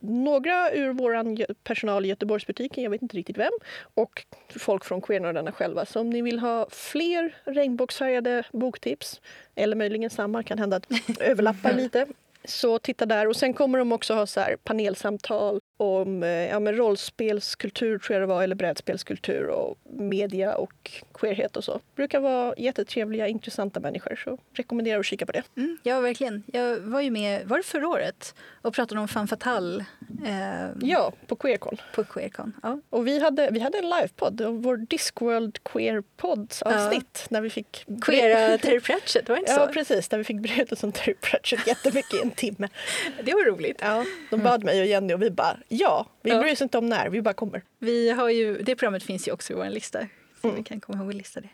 [0.00, 3.52] några ur vår personal i Göteborgsbutiken, jag vet inte riktigt vem,
[3.94, 4.26] och
[4.58, 5.86] folk från Queernördarna själva.
[5.86, 9.20] Så om ni vill ha fler regnbågsfärgade boktips,
[9.54, 12.06] eller möjligen samma, kan hända att överlappa överlappar lite,
[12.44, 13.28] så titta där.
[13.28, 18.14] Och sen kommer de också ha så här panelsamtal om eh, ja, men rollspelskultur, tror
[18.14, 21.80] jag det var, eller brädspelskultur och media och queerhet och så.
[21.96, 25.42] Brukar vara jättetrevliga, intressanta människor, så rekommenderar att kika på det.
[25.56, 26.42] Mm, ja, verkligen.
[26.46, 28.34] Jag var ju med, var det förra året?
[28.62, 29.84] Och pratade om Femme Fatale
[30.26, 31.76] eh, Ja, på Queercon.
[31.94, 32.52] på Queercon.
[32.62, 32.80] Ja.
[32.90, 37.26] Och vi hade, vi hade en livepodd, vår Discworld Queer-podds avsnitt.
[37.30, 39.72] När vi fick Queera Terry Pratchett, var det inte Ja, så?
[39.72, 40.08] precis.
[40.08, 42.68] Där vi fick berättelsen om Terry Pratchett jättemycket i en timme.
[43.24, 43.78] Det var roligt.
[43.80, 46.40] Ja, de bad mig och Jenny och vi bara ja, vi Ja.
[46.40, 47.62] bryr oss inte om när, vi bara kommer.
[47.78, 50.08] Vi har ju, det programmet finns ju också i vår lista.
[50.40, 50.56] Så Mm.
[50.56, 51.48] vi kan komma ihåg att lista det.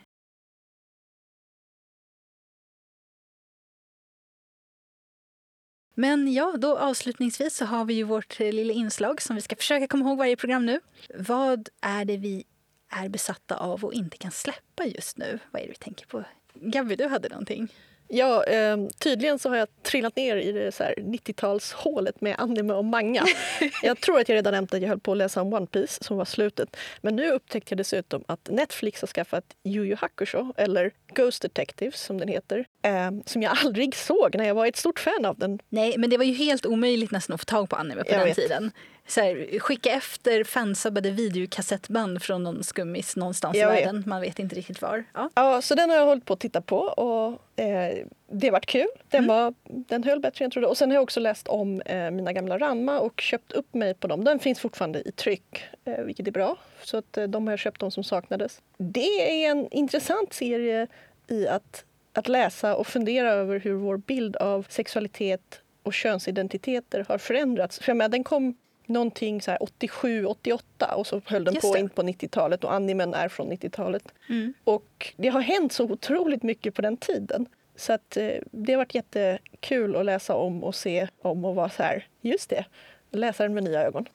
[5.95, 9.57] Men ja, då avslutningsvis så har vi ju vårt eh, lilla inslag som vi ska
[9.57, 10.81] försöka komma ihåg varje program nu.
[11.15, 12.45] Vad är det vi
[12.89, 15.39] är besatta av och inte kan släppa just nu?
[15.51, 16.25] Vad är det vi tänker på?
[16.55, 17.69] Gabby, du hade någonting.
[18.09, 22.75] Ja, eh, tydligen så har jag trillat ner i det så här 90-talshålet med anime
[22.75, 23.25] och manga.
[23.83, 26.05] jag tror att jag redan nämnt att jag höll på att läsa om One Piece
[26.05, 26.77] som var slutet.
[27.01, 32.01] Men nu upptäckte jag dessutom att Netflix har skaffat Yu Yu Hakusho, eller Ghost Detectives
[32.01, 32.67] som den heter.
[32.83, 35.59] Eh, som jag aldrig såg när jag var ett stort fan av den.
[35.69, 38.19] Nej, men det var ju helt omöjligt nästan att få tag på anime på Jag
[38.19, 38.37] den vet.
[38.37, 38.71] tiden.
[39.09, 43.81] Så här, skicka efter fansubbade videokassettband från någon skummis någonstans i Jag vet.
[43.87, 44.03] världen.
[44.07, 45.05] Man vet inte riktigt var.
[45.15, 45.31] Ja.
[45.35, 47.97] Ja, så den har jag hållit på att titta på och eh,
[48.31, 48.87] det varit kul.
[49.11, 49.37] Den, Mm.
[49.37, 50.67] var, den höll bättre än jag trodde.
[50.69, 53.95] Och sen har jag också läst om eh, mina gamla Ranma och köpt upp mig
[53.95, 54.25] på dem.
[54.25, 56.57] Den finns fortfarande i tryck, eh, vilket är bra.
[56.83, 58.61] Så att, eh, de har jag köpt, de som saknades.
[58.79, 60.87] Det är en intressant serie
[61.29, 67.19] i att, att läsa och fundera över hur vår bild av sexualitet och könsidentiteter har
[67.19, 67.79] förändrats.
[67.79, 68.57] För jag menar, den kom
[68.89, 71.81] någonting så här 87, 88 och så höll den Just på det.
[71.81, 74.05] in på 90-talet och animen är från 90-talet.
[74.29, 74.55] Mm.
[74.65, 77.47] Och det har hänt så otroligt mycket på den tiden.
[77.77, 81.69] Så att, eh, det har varit jättekul att läsa om och se om och vara
[81.69, 82.65] så här, just det,
[83.11, 84.09] läsa den med nya ögon.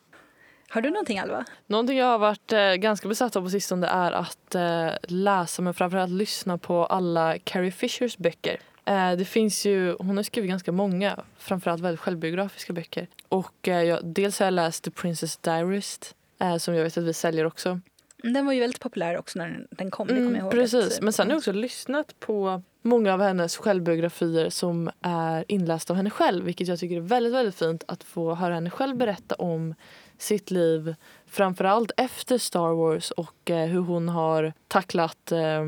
[0.70, 1.46] Har du någonting, Alva?
[1.68, 5.74] Någonting jag har varit eh, ganska besatt av på sistone är att eh, läsa men
[5.74, 8.60] framförallt lyssna på alla Carrie Fishers böcker.
[8.86, 13.08] Eh, det finns ju, hon har skrivit ganska många, framförallt väldigt självbiografiska böcker.
[13.30, 17.04] Och eh, jag, dels har jag läst The Princess Diarist eh, som jag vet att
[17.04, 17.80] vi säljer också.
[18.24, 20.10] Den var ju väldigt populär också när den kom.
[20.10, 24.50] Mm, ihåg precis, att- men sen har jag också lyssnat på många av hennes självbiografier
[24.50, 28.36] som är inlästa av henne själv vilket jag tycker är väldigt, väldigt fint att få
[28.36, 29.76] höra henne själv berätta om
[30.18, 30.96] sitt liv
[31.28, 35.62] framförallt efter Star Wars och eh, hur hon har tacklat eh,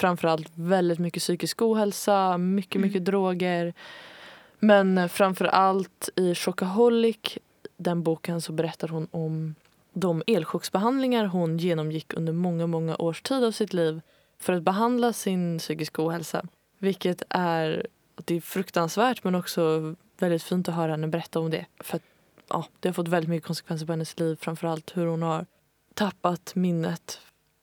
[0.00, 2.88] framförallt väldigt mycket psykisk ohälsa, mycket, Mm.
[2.88, 3.74] mycket droger.
[4.58, 7.16] Men framförallt i Chockaholic,
[7.76, 9.54] den boken, så berättar hon om
[9.92, 14.00] de elchocksbehandlingar hon genomgick under många, många års tid av sitt liv
[14.38, 16.42] för att behandla sin psykiska ohälsa.
[16.78, 17.86] Vilket är,
[18.24, 21.66] det är fruktansvärt men också väldigt fint att höra henne berätta om det.
[21.80, 22.02] För att,
[22.48, 24.36] ja, det har fått väldigt mycket konsekvenser på hennes liv.
[24.40, 25.46] Framförallt hur hon har
[25.94, 27.20] tappat minnet.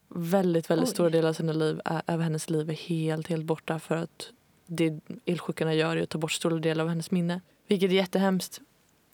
[0.08, 0.94] Väldigt, väldigt Oj.
[0.94, 4.30] stora delar av sina liv, av hennes liv är helt, helt borta för att
[4.66, 7.40] det elchockerna gör är att ta bort stora delar av hennes minne.
[7.66, 8.60] Vilket är jättehemskt.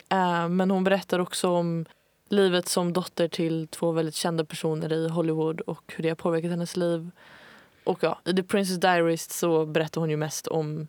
[0.08, 1.86] Eh, men hon berättar också om
[2.28, 6.50] livet som dotter till två väldigt kända personer i Hollywood och hur det har påverkat
[6.50, 7.10] hennes liv.
[7.84, 10.88] Och ja, i The Princess Diarist så berättar hon ju mest om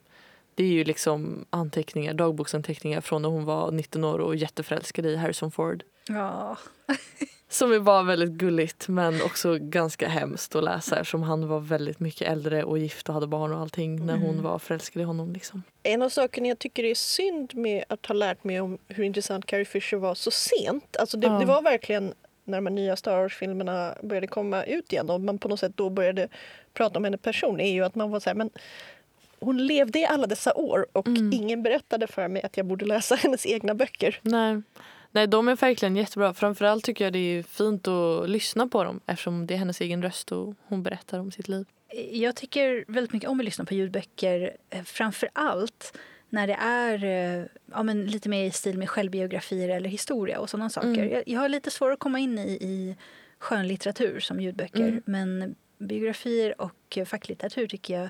[0.55, 5.15] det är ju liksom anteckningar, dagboksanteckningar från när hon var 19 år och jätteförälskad i
[5.15, 5.83] Harrison Ford.
[6.07, 6.57] Ja.
[7.49, 11.99] Som är bara väldigt gulligt men också ganska hemskt att läsa eftersom han var väldigt
[11.99, 14.43] mycket äldre och gift och hade barn och allting när hon Mm.
[14.43, 15.33] var förälskad i honom.
[15.33, 15.63] Liksom.
[15.83, 19.45] En av sakerna jag tycker är synd med att ha lärt mig om hur intressant
[19.45, 20.97] Carrie Fisher var så sent.
[20.99, 21.39] Alltså det, Ja.
[21.39, 25.47] det var verkligen när de nya Star Wars-filmerna började komma ut igen och man på
[25.47, 26.27] något sätt då började
[26.73, 28.49] prata om henne person är ju att man var så här, men
[29.39, 31.33] hon levde i alla dessa år och Mm.
[31.33, 34.19] ingen berättade för mig att jag borde läsa hennes egna böcker.
[34.21, 34.61] Nej.
[35.15, 36.33] Nej, de är verkligen jättebra.
[36.33, 40.03] Framförallt tycker jag det är fint att lyssna på dem eftersom det är hennes egen
[40.03, 41.65] röst och hon berättar om sitt liv.
[42.11, 44.57] Jag tycker väldigt mycket om att lyssna på ljudböcker.
[44.69, 45.97] eh, Framför allt
[46.29, 50.49] när det är eh, ja, men lite mer i stil med självbiografier eller historia och
[50.49, 50.89] sådana saker.
[50.89, 51.09] Mm.
[51.09, 52.95] Jag, jag har lite svårt att komma in i, i
[53.39, 54.87] skönlitteratur som ljudböcker.
[54.87, 55.01] Mm.
[55.05, 58.09] Men biografier och facklitteratur tycker jag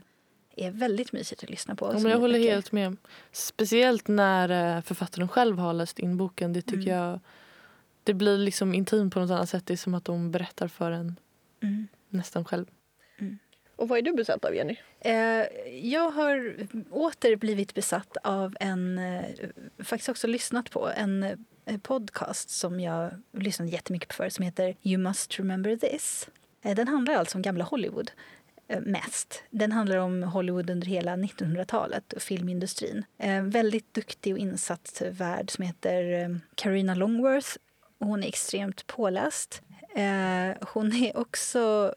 [0.56, 1.86] är väldigt mysigt att lyssna på.
[1.94, 2.54] Ja, men jag håller ljudböcker.
[2.54, 2.98] helt med.
[3.32, 6.54] Speciellt när eh, författaren själv har läst in boken.
[6.54, 6.96] Det tycker Mm.
[6.98, 7.20] jag
[8.04, 9.66] det blir liksom intimt på något annat sätt.
[9.66, 11.16] Det är som att de berättar för en
[11.64, 11.88] Mm.
[12.10, 12.66] nästan själv.
[13.76, 14.76] Och vad är du besatt av Jenny?
[15.00, 15.14] Eh,
[15.82, 16.56] jag har
[16.90, 19.24] åter blivit besatt av en, eh,
[19.84, 24.76] faktiskt också lyssnat på, en eh, podcast som jag lyssnade jättemycket på förut som heter
[24.82, 26.30] You must remember this.
[26.62, 28.12] Eh, den handlar alltså om gamla Hollywood
[28.82, 29.44] mest.
[29.50, 33.06] Den handlar om Hollywood under hela 1900-talet och filmindustrin.
[33.18, 37.50] En väldigt duktig och insatt värd som heter eh, Carina Longworth.
[38.00, 39.62] Och Hon är extremt påläst.
[39.96, 41.94] Eh, Hon är också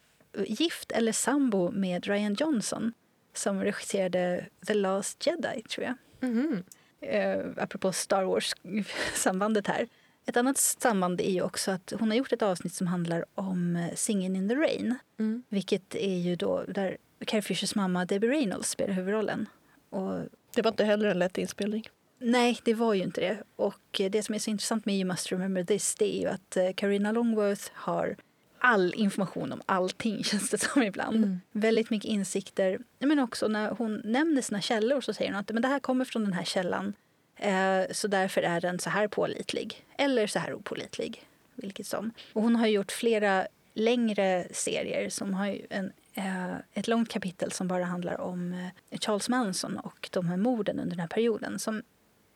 [0.47, 2.93] gift eller sambo med Ryan Johnson
[3.35, 5.95] som regisserade The Last Jedi, tror jag.
[6.31, 6.65] Mhm.
[7.01, 9.89] Eh, apropå Star Wars-sambandet här.
[10.29, 13.77] Ett annat samband är ju också att hon har gjort ett avsnitt som handlar om
[13.77, 14.95] eh, Singin' in the Rain.
[15.19, 15.43] Mm.
[15.49, 19.47] Vilket är ju då där Carrie Fishers mamma Debbie Reynolds spelar huvudrollen.
[19.91, 20.21] Och
[20.55, 21.89] Det var inte heller en lätt inspelning.
[22.19, 23.43] Nej, det var ju inte det.
[23.57, 26.29] Och eh, det som är så intressant med You must remember this det är ju
[26.29, 28.17] att eh, Carina Longworth har
[28.59, 31.17] all information om allting, känns det som ibland.
[31.17, 31.41] Mm.
[31.53, 32.79] Väldigt mycket insikter.
[32.99, 36.05] Men också när hon nämner sina källor så säger hon att men det här kommer
[36.05, 36.95] från den här källan.
[37.39, 39.85] Eh, så därför är den så här pålitlig.
[39.99, 41.25] Eller så här opålitlig.
[41.55, 42.11] Vilket som.
[42.33, 47.53] Och hon har gjort flera längre serier som har ju en, eh, ett långt kapitel
[47.53, 48.53] som bara handlar om
[48.91, 51.59] eh, Charles Manson och de här morden under den här perioden.
[51.59, 51.83] Som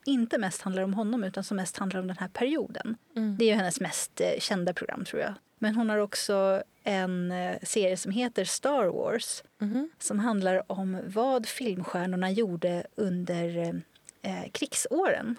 [0.04, 2.96] inte mest handlar om honom utan som mest handlar om den här perioden.
[3.16, 3.36] Mm.
[3.38, 5.34] Det är ju hennes mest kända program tror jag.
[5.58, 7.32] Men hon har också en
[7.62, 9.90] serie som heter Star Wars Mhm.
[9.98, 13.82] som handlar om vad filmstjärnorna gjorde under
[14.22, 15.36] eh, krigsåren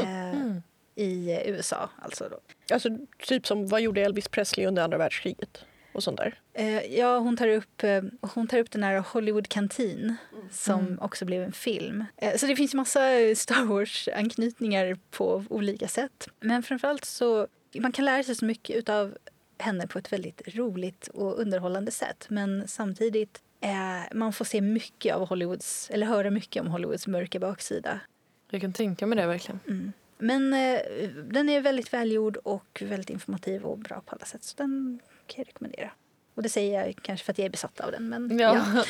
[0.00, 0.62] eh, Mm.
[0.94, 1.90] i USA.
[2.02, 2.40] Alltså då.
[2.74, 5.64] Alltså typ som vad gjorde Elvis Presley under andra världskriget?
[5.92, 6.40] Och sånt där.
[6.52, 10.16] Eh, ja, hon tar upp, eh, hon tar upp den här Hollywood Canteen
[10.50, 10.98] som Mm.
[10.98, 12.04] också blev en film.
[12.16, 16.28] Eh, så det finns massa eh, Star Wars-anknytningar på olika sätt.
[16.40, 19.16] Men framförallt så man kan lära sig så mycket av
[19.58, 22.26] henne på ett väldigt roligt och underhållande sätt.
[22.28, 27.38] Men samtidigt eh, man får se mycket av Hollywoods, eller höra mycket om Hollywoods mörka
[27.38, 28.00] baksida.
[28.50, 29.60] Jag kan tänka mig det verkligen.
[29.66, 29.92] Mm.
[30.18, 30.80] Men eh,
[31.28, 34.44] den är väldigt välgjord och väldigt informativ och bra på alla sätt.
[34.44, 35.90] Så den kan jag rekommendera.
[36.34, 38.08] Och det säger jag kanske för att jag är besatt av den.
[38.08, 38.84] Men ja.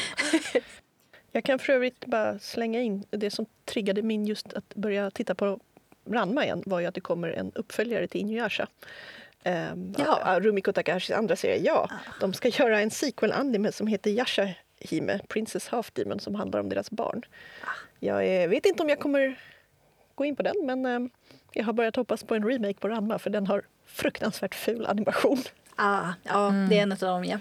[1.32, 5.34] Jag kan för övrigt bara slänga in det som triggade min just att börja titta
[5.34, 5.60] på
[6.04, 8.66] Ranma igen var ju att det kommer en uppföljare till Inuyasha.
[9.44, 10.40] Um, Jaha.
[10.40, 11.88] Rumiko Takahashis andra serie, ja.
[11.90, 11.94] Ah.
[12.20, 14.48] De ska göra en sequel-anime som heter Yasha
[14.80, 17.22] Hime, Princess Half Demon, som handlar om deras barn.
[17.98, 19.38] Jag är, vet inte om jag kommer
[20.14, 21.10] gå in på den, men eh,
[21.52, 25.38] jag har börjat hoppas på en remake på Ramma för den har fruktansvärt ful animation.
[25.76, 27.38] Ah, ja, det är en av dem, ja.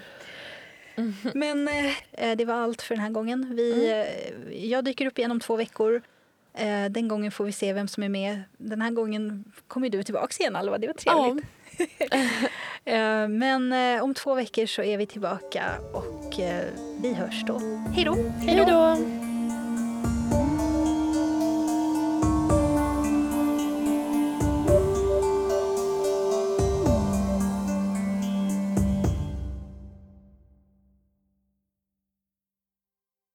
[1.34, 1.68] Men
[2.12, 3.56] eh, det var allt för den här gången.
[3.56, 6.02] Vi, eh, jag dyker upp igen om två veckor.
[6.54, 8.42] Eh, den gången får vi se vem som är med.
[8.58, 10.78] Den här gången kommer du tillbaka igen, Alva.
[10.78, 11.44] Det var trevligt.
[11.44, 11.50] Eh,
[13.28, 16.64] men eh, om två veckor så är vi tillbaka och eh,
[17.02, 17.60] vi hörs då.
[17.94, 18.16] Hej då!
[18.46, 18.96] Hej då!